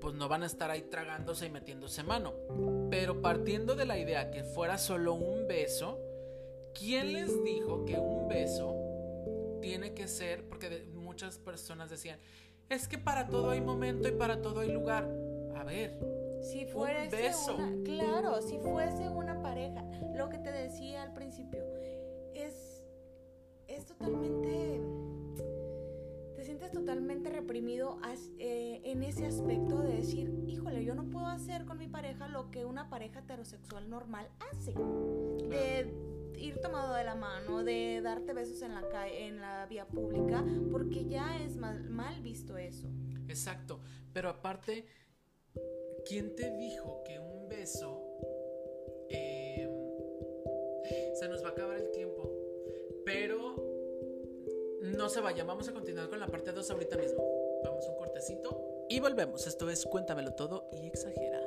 [0.01, 2.35] pues no van a estar ahí tragándose y metiéndose mano.
[2.91, 5.99] Pero partiendo de la idea que fuera solo un beso,
[6.75, 8.75] ¿quién les dijo que un beso
[9.61, 12.19] tiene que ser, porque muchas personas decían,
[12.69, 15.09] es que para todo hay momento y para todo hay lugar.
[15.57, 15.99] A ver,
[16.41, 17.57] si fuese beso.
[17.57, 19.85] Una, claro, si fuese una pareja,
[20.15, 21.65] lo que te decía al principio,
[22.35, 22.85] es,
[23.67, 24.96] es totalmente, te
[26.57, 27.99] sientes totalmente reprimido
[28.39, 32.51] eh, en ese aspecto de decir, híjole, yo no puedo hacer con mi pareja lo
[32.51, 34.73] que una pareja heterosexual normal hace.
[34.73, 35.93] De
[36.39, 40.43] ir tomado de la mano, de darte besos en la calle, en la vía pública,
[40.71, 42.89] porque ya es mal, mal visto eso.
[43.29, 43.81] Exacto,
[44.15, 44.87] pero aparte,
[46.07, 48.03] ¿quién te dijo que un beso
[49.11, 49.71] em,
[51.17, 51.76] se nos va a acabar
[54.97, 57.23] no se vaya, vamos a continuar con la parte 2 ahorita mismo.
[57.63, 59.47] Vamos un cortecito y volvemos.
[59.47, 61.46] Esto es Cuéntamelo todo y exagera.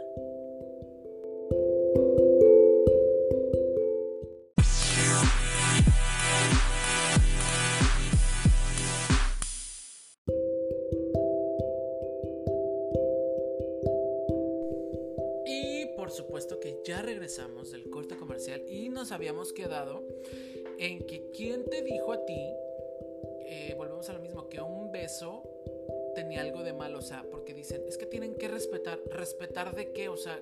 [29.65, 30.39] De qué, o sea,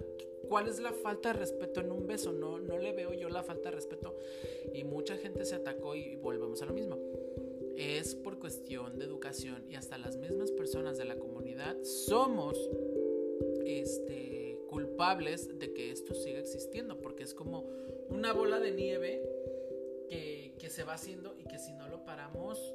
[0.47, 2.31] ¿cuál es la falta de respeto en un beso?
[2.31, 4.15] No, no le veo yo la falta de respeto
[4.73, 6.97] y mucha gente se atacó y volvemos a lo mismo.
[7.75, 12.57] Es por cuestión de educación y hasta las mismas personas de la comunidad somos
[13.65, 17.65] este culpables de que esto siga existiendo, porque es como
[18.09, 19.21] una bola de nieve
[20.57, 22.73] que se va haciendo y que si no lo paramos,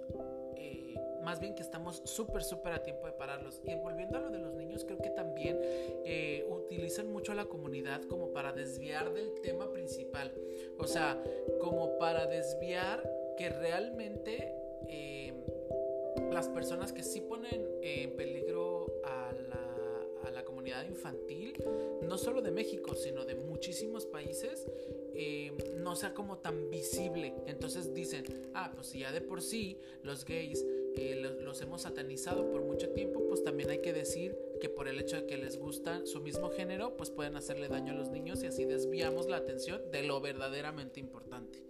[0.56, 3.60] eh, más bien que estamos súper, súper a tiempo de pararlos.
[3.64, 5.58] Y volviendo a lo de los niños, creo que también
[6.04, 10.32] eh, utilizan mucho a la comunidad como para desviar del tema principal.
[10.78, 11.22] O sea,
[11.60, 13.02] como para desviar
[13.36, 14.54] que realmente
[14.88, 15.32] eh,
[16.32, 18.61] las personas que sí ponen en peligro
[20.62, 21.54] comunidad infantil
[22.02, 24.64] no solo de México, sino de muchísimos países,
[25.14, 27.34] eh, no sea como tan visible.
[27.46, 32.48] Entonces dicen, ah, pues si ya de por sí los gays que los hemos satanizado
[32.50, 35.58] por mucho tiempo, pues también hay que decir que por el hecho de que les
[35.58, 39.38] gusta su mismo género, pues pueden hacerle daño a los niños y así desviamos la
[39.38, 41.64] atención de lo verdaderamente importante.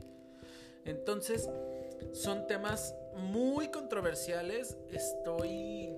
[0.84, 1.48] Entonces,
[2.12, 4.76] son temas muy controversiales.
[4.90, 5.94] Estoy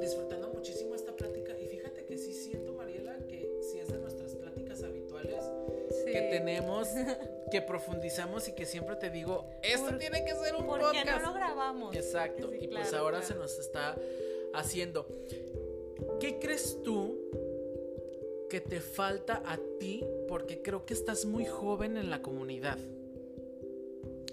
[0.00, 1.65] disfrutando muchísimo esta plática y
[2.16, 5.44] fíjate que sí siento, Mariela, que si es de nuestras pláticas habituales
[6.04, 6.88] que tenemos,
[7.50, 11.34] que profundizamos y que siempre te digo, esto tiene que ser un porque no lo
[11.34, 11.94] grabamos.
[11.94, 13.96] Exacto, y pues ahora se nos está
[14.54, 15.06] haciendo.
[16.20, 17.18] ¿Qué crees tú
[18.48, 20.04] que te falta a ti?
[20.28, 22.78] Porque creo que estás muy joven en la comunidad.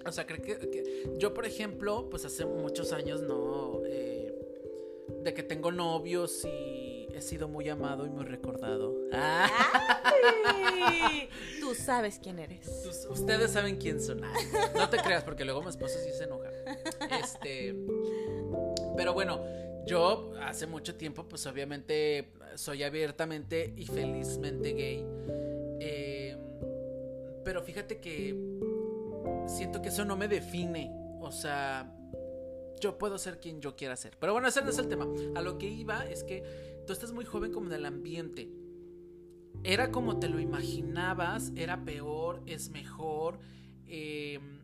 [0.05, 3.81] O sea, creo que, yo, por ejemplo, pues hace muchos años no.
[3.85, 4.23] Eh,
[5.23, 6.82] de que tengo novios y
[7.13, 8.93] he sido muy amado y muy recordado.
[11.59, 12.67] Tú sabes quién eres.
[13.09, 14.21] ustedes saben quién son.
[14.75, 16.49] no te creas, porque luego mi esposo sí se enoja.
[17.21, 17.75] Este.
[18.97, 19.41] Pero bueno,
[19.85, 25.05] yo hace mucho tiempo, pues obviamente soy abiertamente y felizmente gay.
[25.79, 26.37] Eh,
[27.43, 28.35] pero fíjate que
[29.47, 30.91] siento que eso no me define.
[31.19, 31.91] O sea,
[32.79, 34.17] yo puedo ser quien yo quiera ser.
[34.19, 35.07] Pero bueno, ese no es el tema.
[35.35, 38.49] A lo que iba es que tú estás muy joven como en el ambiente.
[39.63, 43.39] Era como te lo imaginabas, era peor, es mejor,
[43.87, 44.61] em,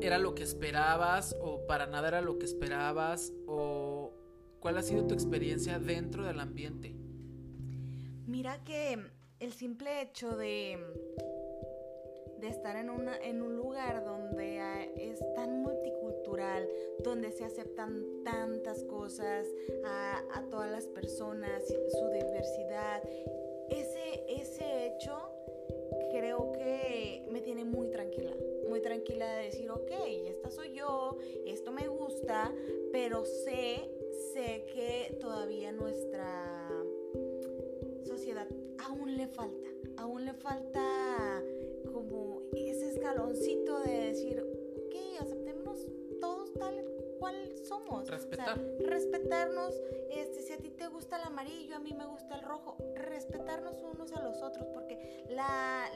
[0.00, 4.12] era lo que esperabas o para nada era lo que esperabas o
[4.60, 6.94] cuál ha sido tu experiencia dentro del ambiente.
[8.26, 8.98] Mira que
[9.38, 10.78] el simple hecho de
[12.40, 12.88] de estar en,
[13.22, 15.97] en un lugar donde es tan multicultural,
[16.98, 19.46] donde se aceptan tantas cosas
[19.84, 23.02] a, todas las personas, su diversidad.
[23.70, 25.16] Ese, ese hecho
[26.10, 28.34] creo que me tiene muy tranquila,
[28.68, 29.90] muy tranquila de decir, ok,
[30.26, 31.16] esta soy yo,
[31.46, 32.52] esto me gusta,
[32.92, 33.90] pero sé,
[34.34, 36.84] sé que todavía nuestra
[38.04, 38.46] sociedad
[38.86, 41.42] aún le falta, aún le falta
[42.70, 44.44] ese escaloncito de decir,
[46.28, 46.84] todos tal
[47.18, 48.06] cual somos.
[48.06, 48.60] Respetar.
[48.80, 52.76] respetarnos, este, si a ti te gusta el amarillo, a mí me gusta el rojo,
[52.94, 55.90] respetarnos unos a los otros, porque la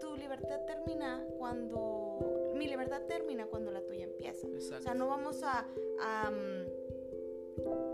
[0.00, 4.46] tu libertad termina cuando, mi libertad termina cuando la tuya empieza.
[4.46, 5.66] O sea, no vamos a,
[6.00, 6.32] a,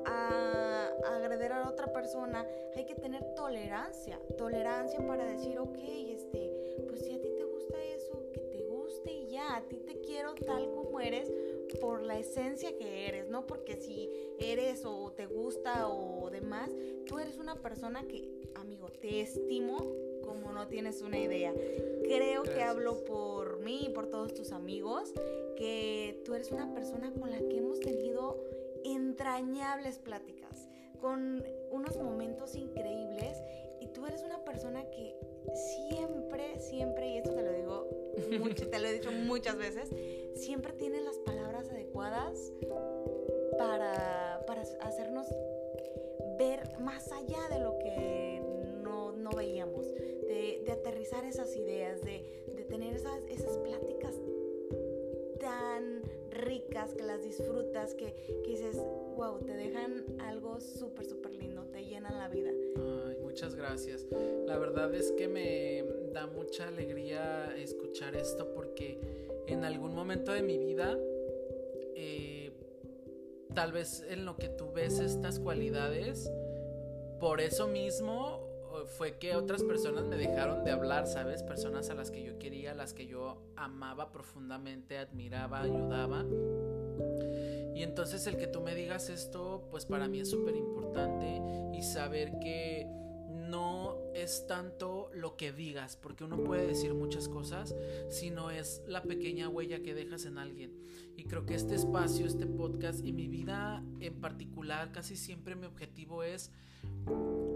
[0.07, 6.85] a, a agredir a otra persona, hay que tener tolerancia, tolerancia para decir, ok, este,
[6.89, 7.41] pues si a ti te
[9.49, 11.33] a ti te quiero tal como eres
[11.75, 16.71] por la esencia que eres, no porque si eres o te gusta o demás,
[17.07, 19.79] tú eres una persona que, amigo, te estimo
[20.23, 21.53] como no tienes una idea.
[22.05, 25.13] Creo que hablo por mí y por todos tus amigos,
[25.57, 28.43] que tú eres una persona con la que hemos tenido
[28.85, 30.69] entrañables pláticas,
[31.01, 33.37] con unos momentos increíbles
[33.81, 35.15] y tú eres una persona que
[35.55, 37.89] siempre, siempre, y esto te lo digo
[38.39, 39.91] mucho, te lo he dicho muchas veces,
[40.35, 41.60] siempre tiene las palabras
[43.59, 45.27] para, para hacernos
[46.39, 48.43] ver más allá de lo que
[48.83, 54.15] no, no veíamos, de, de, aterrizar esas ideas, de, de tener esas, esas pláticas
[55.39, 58.77] tan ricas que las disfrutas, que, que dices,
[59.17, 62.51] wow, te dejan algo súper, súper lindo, te llenan la vida.
[62.77, 64.07] Ay, muchas gracias.
[64.47, 68.99] La verdad es que me da mucha alegría escuchar esto porque
[69.47, 70.99] en algún momento de mi vida,
[72.03, 72.53] eh,
[73.55, 76.33] tal vez en lo que tú ves estas cualidades,
[77.19, 78.49] por eso mismo
[78.97, 81.43] fue que otras personas me dejaron de hablar, ¿sabes?
[81.43, 86.25] Personas a las que yo quería, a las que yo amaba profundamente, admiraba, ayudaba.
[87.75, 91.43] Y entonces el que tú me digas esto, pues para mí es súper importante
[91.75, 92.87] y saber que
[93.51, 97.75] no es tanto lo que digas, porque uno puede decir muchas cosas,
[98.09, 100.73] sino es la pequeña huella que dejas en alguien.
[101.17, 105.67] Y creo que este espacio, este podcast y mi vida en particular, casi siempre mi
[105.67, 106.51] objetivo es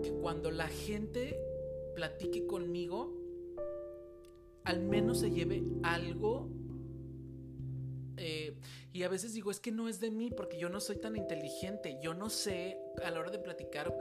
[0.02, 1.38] que cuando la gente
[1.94, 3.12] platique conmigo,
[4.64, 6.48] al menos se lleve algo.
[8.16, 8.56] Eh,
[8.92, 11.16] y a veces digo, es que no es de mí porque yo no soy tan
[11.16, 11.98] inteligente.
[12.02, 13.94] Yo no sé a la hora de platicar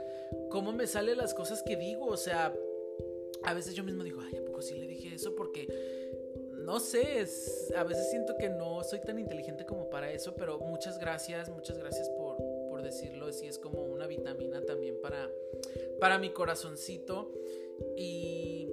[0.50, 2.06] cómo me salen las cosas que digo.
[2.06, 2.54] O sea,
[3.42, 5.34] a veces yo mismo digo, ay, ¿a poco sí le dije eso?
[5.34, 5.68] Porque
[6.64, 7.26] no sé,
[7.76, 11.78] a veces siento que no soy tan inteligente como para eso, pero muchas gracias, muchas
[11.78, 12.38] gracias por,
[12.70, 13.30] por decirlo.
[13.32, 15.30] Sí, es como una vitamina también para,
[16.00, 17.32] para mi corazoncito.
[17.96, 18.70] Y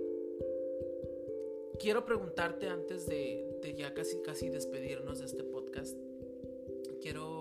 [1.80, 5.98] quiero preguntarte antes de, de ya casi casi despedirnos de este podcast.
[7.02, 7.41] Quiero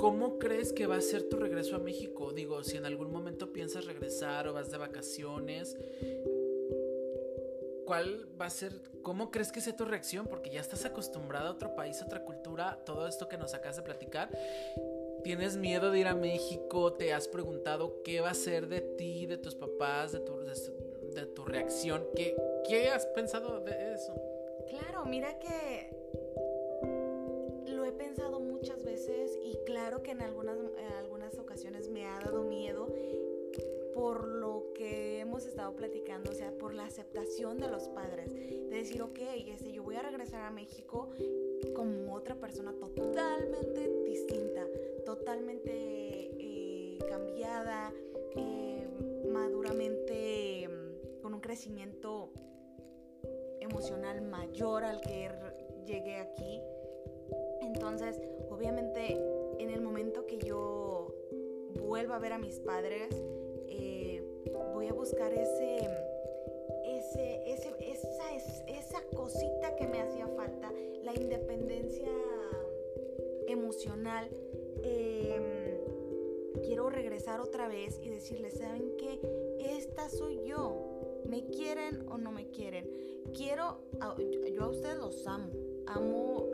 [0.00, 2.32] ¿cómo crees que va a ser tu regreso a México?
[2.32, 5.76] Digo, si en algún momento piensas regresar o vas de vacaciones,
[7.84, 8.72] ¿cuál va a ser,
[9.02, 10.26] cómo crees que sea tu reacción?
[10.26, 13.76] Porque ya estás acostumbrada a otro país, a otra cultura, todo esto que nos acabas
[13.76, 14.30] de platicar.
[15.22, 16.94] ¿Tienes miedo de ir a México?
[16.94, 21.26] ¿Te has preguntado qué va a ser de ti, de tus papás, de tu, de,
[21.26, 22.06] tu reacción?
[22.16, 22.34] ¿Qué,
[22.66, 24.14] ¿Qué has pensado de eso?
[24.70, 25.99] Claro, mira que
[30.10, 32.88] que en algunas, en algunas ocasiones me ha dado miedo
[33.94, 38.70] por lo que hemos estado platicando, o sea, por la aceptación de los padres, de
[38.70, 41.10] decir, ok, este, yo voy a regresar a México
[41.74, 44.66] como otra persona totalmente distinta,
[45.04, 47.92] totalmente eh, cambiada,
[48.36, 48.86] eh,
[49.30, 52.32] maduramente mm, con un crecimiento
[53.60, 55.30] emocional mayor al que
[55.86, 56.60] llegué aquí.
[57.60, 59.16] Entonces, obviamente,
[59.60, 61.14] en el momento que yo
[61.78, 63.08] vuelva a ver a mis padres,
[63.68, 64.22] eh,
[64.72, 65.78] voy a buscar ese,
[66.86, 68.34] ese, ese esa,
[68.66, 72.08] esa cosita que me hacía falta, la independencia
[73.46, 74.28] emocional.
[74.82, 79.20] Em, quiero regresar otra vez y decirles, ¿saben qué?
[79.58, 81.22] Esta soy yo.
[81.28, 82.90] ¿Me quieren o no me quieren?
[83.36, 83.78] Quiero,
[84.52, 85.50] yo a ustedes los amo.
[85.86, 86.46] Amo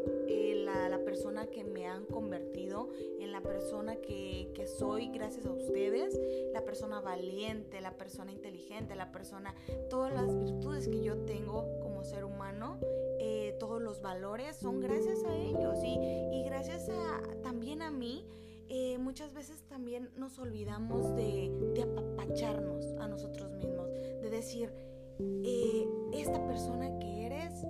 [0.89, 6.19] la, persona que me han convertido, en la persona que, que, soy gracias a ustedes,
[6.53, 9.55] la persona valiente, la persona inteligente, la persona,
[9.89, 12.79] todas las virtudes que yo tengo como ser humano,
[13.19, 15.99] eh, todos los valores son gracias a ellos y,
[16.37, 18.27] y gracias a, también a mí.
[18.69, 24.73] Eh, muchas veces también nos olvidamos de, de, apapacharnos a nosotros mismos, de decir,
[25.21, 27.65] eh, esta persona que eres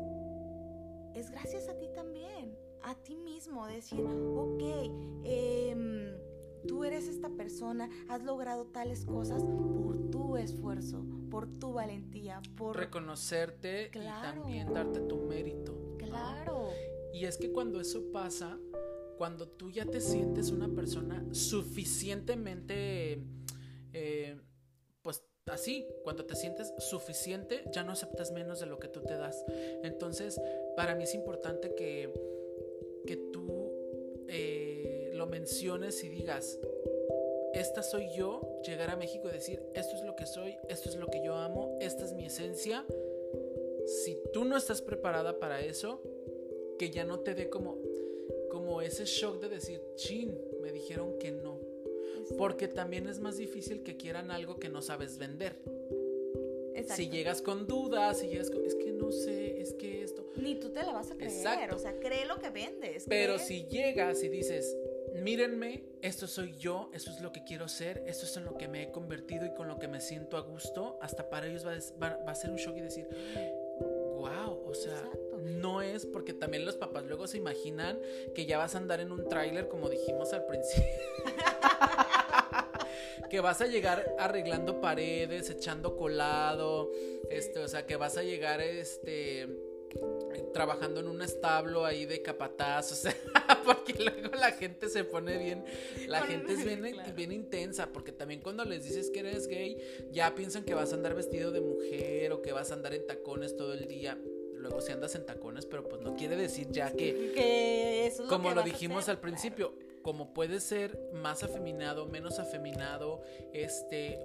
[1.14, 2.56] es gracias a ti también,
[2.86, 4.62] a ti mismo, decir, ok,
[5.24, 6.16] eh,
[6.68, 12.76] tú eres esta persona, has logrado tales cosas por tu esfuerzo, por tu valentía, por
[12.76, 15.96] reconocerte y también darte tu mérito.
[15.98, 16.70] Claro.
[17.12, 18.56] Y es que cuando eso pasa,
[19.18, 23.20] cuando tú ya te sientes una persona suficientemente,
[23.92, 24.40] eh,
[25.02, 29.16] pues así, cuando te sientes suficiente, ya no aceptas menos de lo que tú te
[29.16, 29.44] das.
[29.82, 30.40] Entonces,
[30.76, 32.12] para mí es importante que,
[33.06, 33.72] que tú
[34.28, 36.58] eh, lo menciones y digas,
[37.54, 40.96] esta soy yo, llegar a México y decir, esto es lo que soy, esto es
[40.96, 42.84] lo que yo amo, esta es mi esencia.
[43.86, 46.02] Si tú no estás preparada para eso,
[46.78, 47.78] que ya no te dé como,
[48.50, 51.58] como ese shock de decir, chin, me dijeron que no.
[52.36, 55.56] Porque también es más difícil que quieran algo que no sabes vender.
[56.74, 57.02] Exacto.
[57.02, 60.30] Si llegas con dudas, si llegas con, es no sé, es que esto.
[60.36, 61.32] Ni tú te la vas a creer.
[61.32, 61.76] Exacto.
[61.76, 63.04] O sea, cree lo que vendes.
[63.08, 64.76] Pero si llegas y dices,
[65.14, 68.68] mírenme, esto soy yo, esto es lo que quiero ser, esto es en lo que
[68.68, 71.72] me he convertido y con lo que me siento a gusto, hasta para ellos va
[71.72, 73.08] a, va a ser un shock y decir,
[73.80, 75.38] wow, o sea, Exacto.
[75.42, 77.98] no es porque también los papás luego se imaginan
[78.34, 80.84] que ya vas a andar en un tráiler como dijimos al principio.
[83.28, 86.90] que vas a llegar arreglando paredes, echando colado,
[87.30, 89.48] este, o sea, que vas a llegar este
[90.52, 93.14] trabajando en un establo ahí de capataz, o sea,
[93.64, 95.64] porque luego la gente se pone bien,
[96.06, 97.12] la gente es bien, claro.
[97.14, 99.76] bien intensa, porque también cuando les dices que eres gay,
[100.10, 103.06] ya piensan que vas a andar vestido de mujer o que vas a andar en
[103.06, 104.18] tacones todo el día.
[104.54, 108.28] Luego si andas en tacones, pero pues no quiere decir ya que, que eso es
[108.28, 109.85] como lo, lo dijimos hacer, al principio, claro.
[110.06, 113.22] Como puede ser más afeminado, menos afeminado,
[113.52, 114.20] este,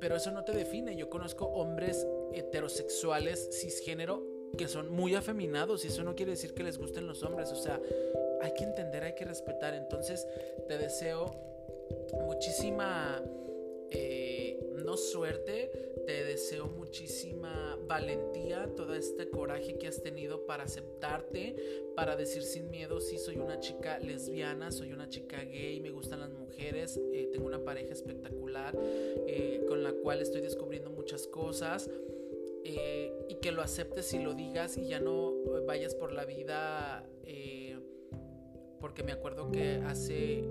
[0.00, 0.96] pero eso no te define.
[0.96, 4.24] Yo conozco hombres heterosexuales cisgénero
[4.58, 7.54] que son muy afeminados y eso no quiere decir que les gusten los hombres, o
[7.54, 7.80] sea,
[8.42, 9.74] hay que entender, hay que respetar.
[9.74, 10.26] Entonces,
[10.66, 11.32] te deseo
[12.26, 13.22] muchísima,
[13.94, 15.70] eh, no suerte,
[16.06, 21.56] te deseo muchísima valentía, todo este coraje que has tenido para aceptarte,
[21.96, 26.20] para decir sin miedo, sí, soy una chica lesbiana, soy una chica gay, me gustan
[26.20, 28.76] las mujeres, eh, tengo una pareja espectacular
[29.26, 31.90] eh, con la cual estoy descubriendo muchas cosas.
[33.28, 35.34] Y que lo aceptes y lo digas y ya no
[35.66, 37.06] vayas por la vida
[38.84, 40.44] porque me acuerdo que hace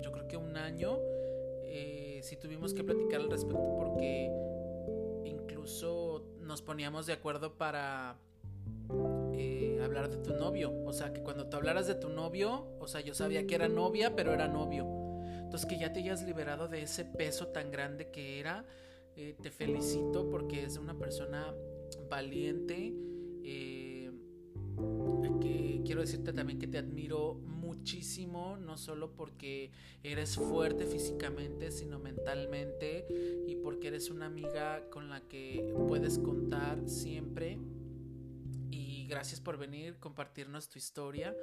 [0.00, 0.98] yo creo que un año
[2.22, 4.30] sí tuvimos que platicar al respecto porque
[5.24, 8.16] incluso nos poníamos de acuerdo para
[9.34, 10.72] eh, hablar de tu novio.
[10.84, 13.68] O sea que cuando tú hablaras de tu novio o sea yo sabía que era
[13.68, 14.86] novia pero era novio.
[15.42, 18.64] Entonces que ya te hayas liberado de ese peso tan grande que era
[19.16, 21.54] eh, te felicito porque es una persona
[22.08, 22.94] valiente,
[25.84, 29.70] quiero decirte también que te admiro muchísimo, no solo porque
[30.02, 33.06] eres fuerte físicamente, sino mentalmente
[33.46, 37.58] y porque eres una amiga con la que puedes contar siempre.
[38.70, 41.36] Y gracias por venir, compartirnos tu historia.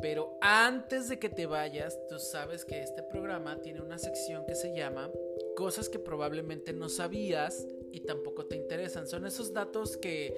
[0.00, 4.54] Pero antes de que te vayas, tú sabes que este programa tiene una sección que
[4.54, 5.10] se llama
[5.56, 9.08] Cosas que probablemente no sabías y tampoco te interesan.
[9.08, 10.34] Son esos datos que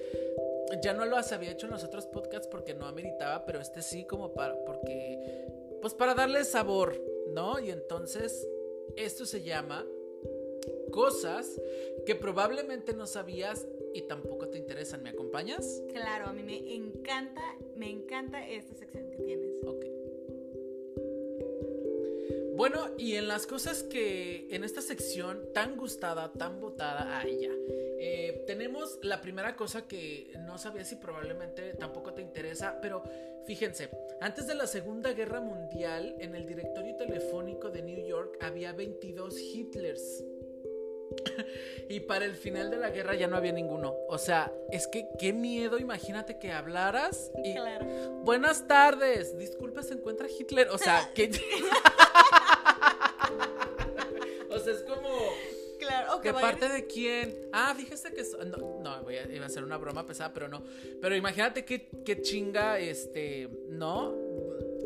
[0.83, 4.05] ya no los había hecho en los otros podcasts porque no ameritaba, pero este sí
[4.05, 7.01] como para, porque, pues para darle sabor,
[7.33, 7.59] ¿no?
[7.59, 8.49] Y entonces,
[8.97, 9.87] esto se llama
[10.91, 11.61] cosas
[12.07, 15.03] que probablemente no sabías y tampoco te interesan.
[15.03, 15.83] ¿Me acompañas?
[15.93, 17.43] Claro, a mí me encanta,
[17.77, 19.53] me encanta esta sección que tienes.
[19.67, 19.90] Ok.
[22.61, 27.49] Bueno, y en las cosas que en esta sección tan gustada, tan votada, a ella
[27.99, 33.03] eh, tenemos la primera cosa que no sabía si probablemente tampoco te interesa, pero
[33.47, 33.89] fíjense,
[34.21, 39.41] antes de la Segunda Guerra Mundial, en el directorio telefónico de New York había 22
[39.41, 40.23] Hitlers.
[41.89, 43.95] y para el final de la guerra ya no había ninguno.
[44.11, 47.55] O sea, es que qué miedo, imagínate que hablaras y...
[47.55, 47.87] Claro.
[48.23, 50.69] Buenas tardes, disculpa, se encuentra Hitler.
[50.69, 51.31] O sea, que...
[56.21, 57.49] Claro, ¿De parte de quién?
[57.53, 58.23] Ah, fíjese que.
[58.47, 60.63] No, no voy a, iba a hacer una broma pesada, pero no.
[61.01, 63.49] Pero imagínate qué, qué chinga, este.
[63.69, 64.15] ¿No?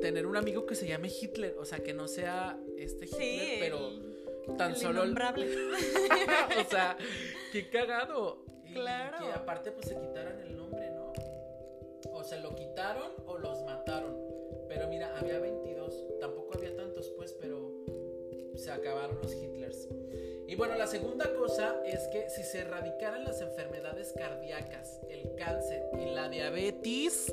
[0.00, 1.56] Tener un amigo que se llame Hitler.
[1.58, 3.90] O sea, que no sea este Hitler, pero
[4.56, 5.02] tan solo.
[5.04, 6.96] o sea,
[7.52, 8.44] qué cagado.
[8.72, 9.18] claro.
[9.18, 11.12] que aparte, pues se quitaran el nombre, ¿no?
[12.12, 14.16] O se lo quitaron o los mataron.
[14.68, 16.18] Pero mira, había 22.
[16.20, 17.72] Tampoco había tantos, pues, pero
[18.56, 19.54] se acabaron los Hitlers.
[20.46, 25.82] Y bueno, la segunda cosa es que si se erradicaran las enfermedades cardíacas, el cáncer
[25.98, 27.32] y la diabetes,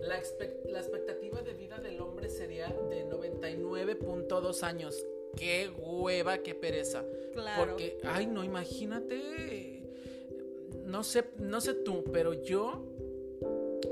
[0.00, 5.06] la, expectativa de vida del hombre sería de 99.2 años.
[5.36, 7.04] Qué hueva, qué pereza.
[7.32, 7.66] Claro.
[7.66, 9.82] Porque, ay, no, imagínate.
[10.84, 12.84] No sé, no sé tú, pero yo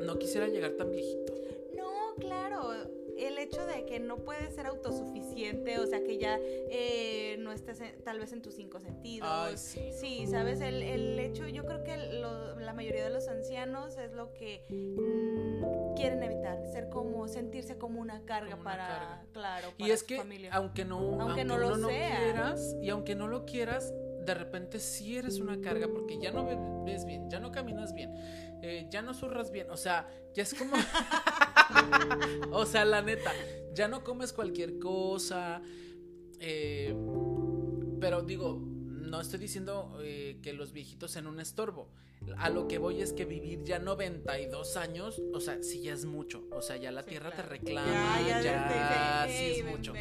[0.02, 1.34] no quisiera llegar tan viejito.
[1.76, 2.72] No, claro
[3.18, 7.80] el hecho de que no puedes ser autosuficiente, o sea, que ya eh, no estés
[8.04, 9.60] tal vez en tus cinco sentidos.
[9.60, 10.26] sí.
[10.26, 10.60] ¿sabes?
[10.60, 15.94] El, el, hecho, yo creo que la mayoría de los ancianos es lo que mm,
[15.94, 20.20] quieren evitar, ser como, sentirse como una carga para, claro, y es que,
[20.52, 23.92] aunque no, aunque, no lo quieras, y aunque no lo quieras,
[24.24, 26.46] de repente sí eres una carga porque ya no
[26.84, 28.12] ves bien, ya no caminas bien,
[28.62, 30.76] eh, ya no zurras bien, o sea, ya es como...
[32.52, 33.32] o sea, la neta,
[33.74, 35.62] ya no comes cualquier cosa.
[36.38, 36.94] Eh,
[38.00, 38.62] pero digo,
[39.06, 41.88] no estoy diciendo eh, que los viejitos sean un estorbo.
[42.38, 46.06] A lo que voy es que vivir ya 92 años, o sea, sí ya es
[46.06, 46.44] mucho.
[46.50, 49.92] O sea, ya la tierra te reclama, ya, sí es mucho.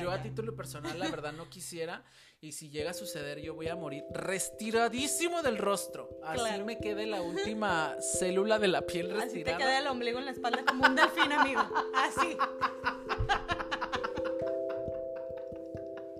[0.00, 2.04] yo a título personal, la verdad, no quisiera.
[2.42, 6.08] Y si llega a suceder, yo voy a morir restiradísimo del rostro.
[6.24, 9.26] Así me quede la última célula de la piel retirada.
[9.26, 11.62] Así te queda el ombligo en la espalda como un delfín, amigo.
[11.94, 12.36] Así.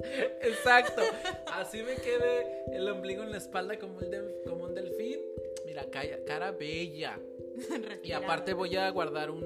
[0.43, 1.03] Exacto.
[1.47, 4.01] Así me quede el ombligo en la espalda como,
[4.47, 5.19] como un delfín.
[5.67, 5.87] Mira,
[6.27, 7.19] cara, bella.
[8.03, 9.45] y aparte voy a guardar un,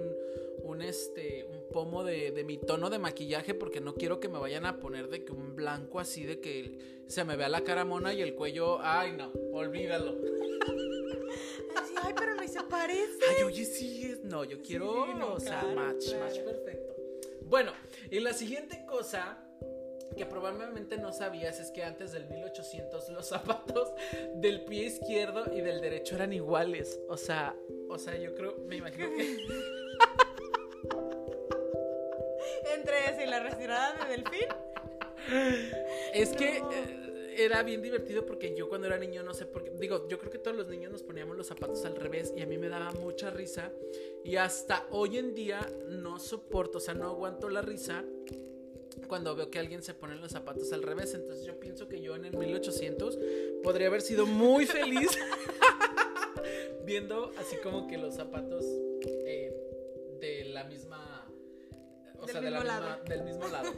[0.62, 4.66] un, este, un pomo de, mi tono de maquillaje porque no quiero que me vayan
[4.66, 8.12] a poner de que un blanco así de que se me vea la cara mona
[8.14, 8.78] y el cuello.
[8.80, 10.16] Ay, no, olvídalo.
[12.02, 13.18] ay, pero no se parece.
[13.36, 14.24] Ay, oye, sí es.
[14.24, 15.32] No, yo quiero.
[15.32, 16.94] o sea, match, match perfecto.
[17.42, 17.72] Bueno,
[18.10, 19.43] y la siguiente cosa
[20.14, 23.92] que probablemente no sabías es que antes del 1800 los zapatos
[24.34, 27.00] del pie izquierdo y del derecho eran iguales.
[27.08, 27.54] O sea,
[27.88, 29.36] o sea, yo creo, me imagino que
[32.74, 34.48] entre ese y la retirada de delfín.
[36.12, 37.04] Es que eh,
[37.38, 40.30] era bien divertido porque yo cuando era niño no sé por qué, digo, yo creo
[40.30, 42.92] que todos los niños nos poníamos los zapatos al revés y a mí me daba
[42.92, 43.72] mucha risa
[44.22, 48.04] y hasta hoy en día no soporto, o sea, no aguanto la risa
[49.06, 51.14] cuando veo que alguien se pone los zapatos al revés.
[51.14, 53.18] Entonces yo pienso que yo en el 1800
[53.62, 55.10] podría haber sido muy feliz
[56.84, 58.64] viendo así como que los zapatos
[59.26, 59.52] eh,
[60.20, 61.28] de la misma...
[62.18, 63.70] O sea, de la misma, del mismo lado.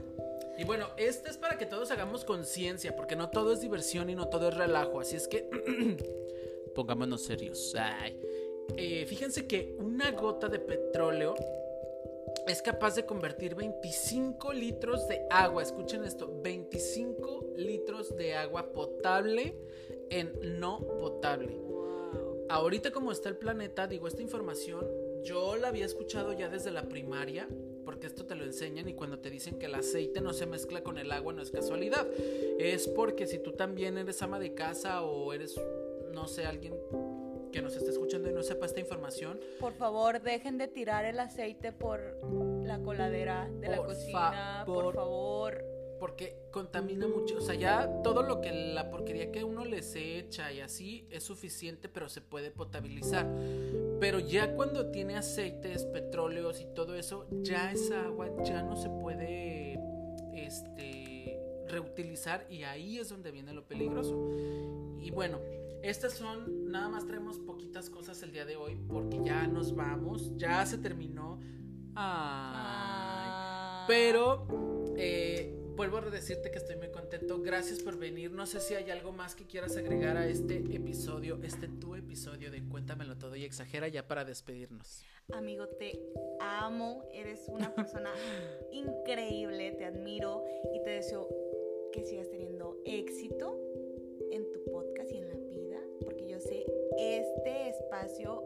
[0.58, 4.14] Y bueno, este es para que todos hagamos conciencia, porque no todo es diversión y
[4.14, 5.00] no todo es relajo.
[5.00, 5.48] Así es que
[6.74, 7.74] pongámonos serios.
[8.76, 11.34] Eh, fíjense que una gota de petróleo
[12.46, 19.56] es capaz de convertir 25 litros de agua, escuchen esto, 25 litros de agua potable
[20.10, 21.60] en no potable.
[22.48, 24.86] Ahorita como está el planeta, digo, esta información
[25.24, 27.48] yo la había escuchado ya desde la primaria,
[27.84, 30.84] porque esto te lo enseñan y cuando te dicen que el aceite no se mezcla
[30.84, 32.06] con el agua no es casualidad.
[32.58, 35.60] Es porque si tú también eres ama de casa o eres,
[36.12, 36.74] no sé, alguien
[37.56, 39.40] que nos esté escuchando y no sepa esta información.
[39.60, 41.98] Por favor, dejen de tirar el aceite por
[42.62, 45.64] la coladera de la cocina, por favor.
[45.98, 50.52] Porque contamina mucho, o sea, ya todo lo que la porquería que uno les echa
[50.52, 53.26] y así es suficiente, pero se puede potabilizar.
[54.00, 58.90] Pero ya cuando tiene aceites, petróleos y todo eso, ya esa agua ya no se
[58.90, 59.80] puede
[60.34, 64.30] este reutilizar y ahí es donde viene lo peligroso.
[65.00, 65.38] Y bueno,
[65.82, 70.36] estas son, nada más traemos poquitas cosas el día de hoy porque ya nos vamos,
[70.36, 71.40] ya se terminó.
[73.86, 74.46] Pero
[74.96, 77.40] eh, vuelvo a decirte que estoy muy contento.
[77.40, 78.32] Gracias por venir.
[78.32, 82.50] No sé si hay algo más que quieras agregar a este episodio, este tu episodio
[82.50, 85.04] de Cuéntamelo todo y exagera ya para despedirnos.
[85.32, 86.00] Amigo, te
[86.40, 87.04] amo.
[87.12, 88.10] Eres una persona
[88.72, 89.72] increíble.
[89.72, 90.44] Te admiro
[90.74, 91.28] y te deseo
[91.92, 93.58] que sigas teniendo éxito
[96.98, 98.42] este espacio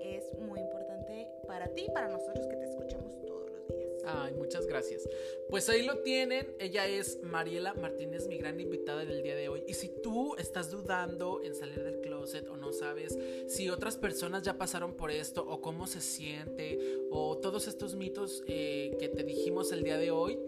[0.00, 4.02] es muy importante para ti para nosotros que te escuchamos todos los días.
[4.06, 5.08] Ay, muchas gracias.
[5.48, 6.54] Pues ahí lo tienen.
[6.58, 9.64] Ella es Mariela Martínez, mi gran invitada del día de hoy.
[9.66, 13.16] Y si tú estás dudando en salir del closet o no sabes
[13.46, 16.78] si otras personas ya pasaron por esto o cómo se siente
[17.10, 20.38] o todos estos mitos eh, que te dijimos el día de hoy,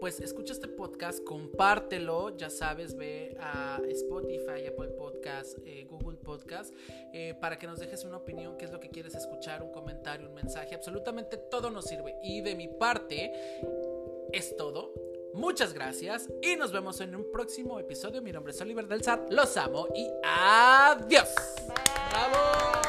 [0.00, 6.74] pues escucha este podcast, compártelo, ya sabes, ve a Spotify, Apple Podcast, eh, Google Podcast,
[7.12, 10.28] eh, para que nos dejes una opinión, qué es lo que quieres escuchar, un comentario,
[10.28, 12.16] un mensaje, absolutamente todo nos sirve.
[12.22, 13.32] Y de mi parte,
[14.32, 14.92] es todo.
[15.34, 18.22] Muchas gracias y nos vemos en un próximo episodio.
[18.22, 21.28] Mi nombre es Oliver del Zar, los amo y adiós.
[22.10, 22.85] ¡Bravo!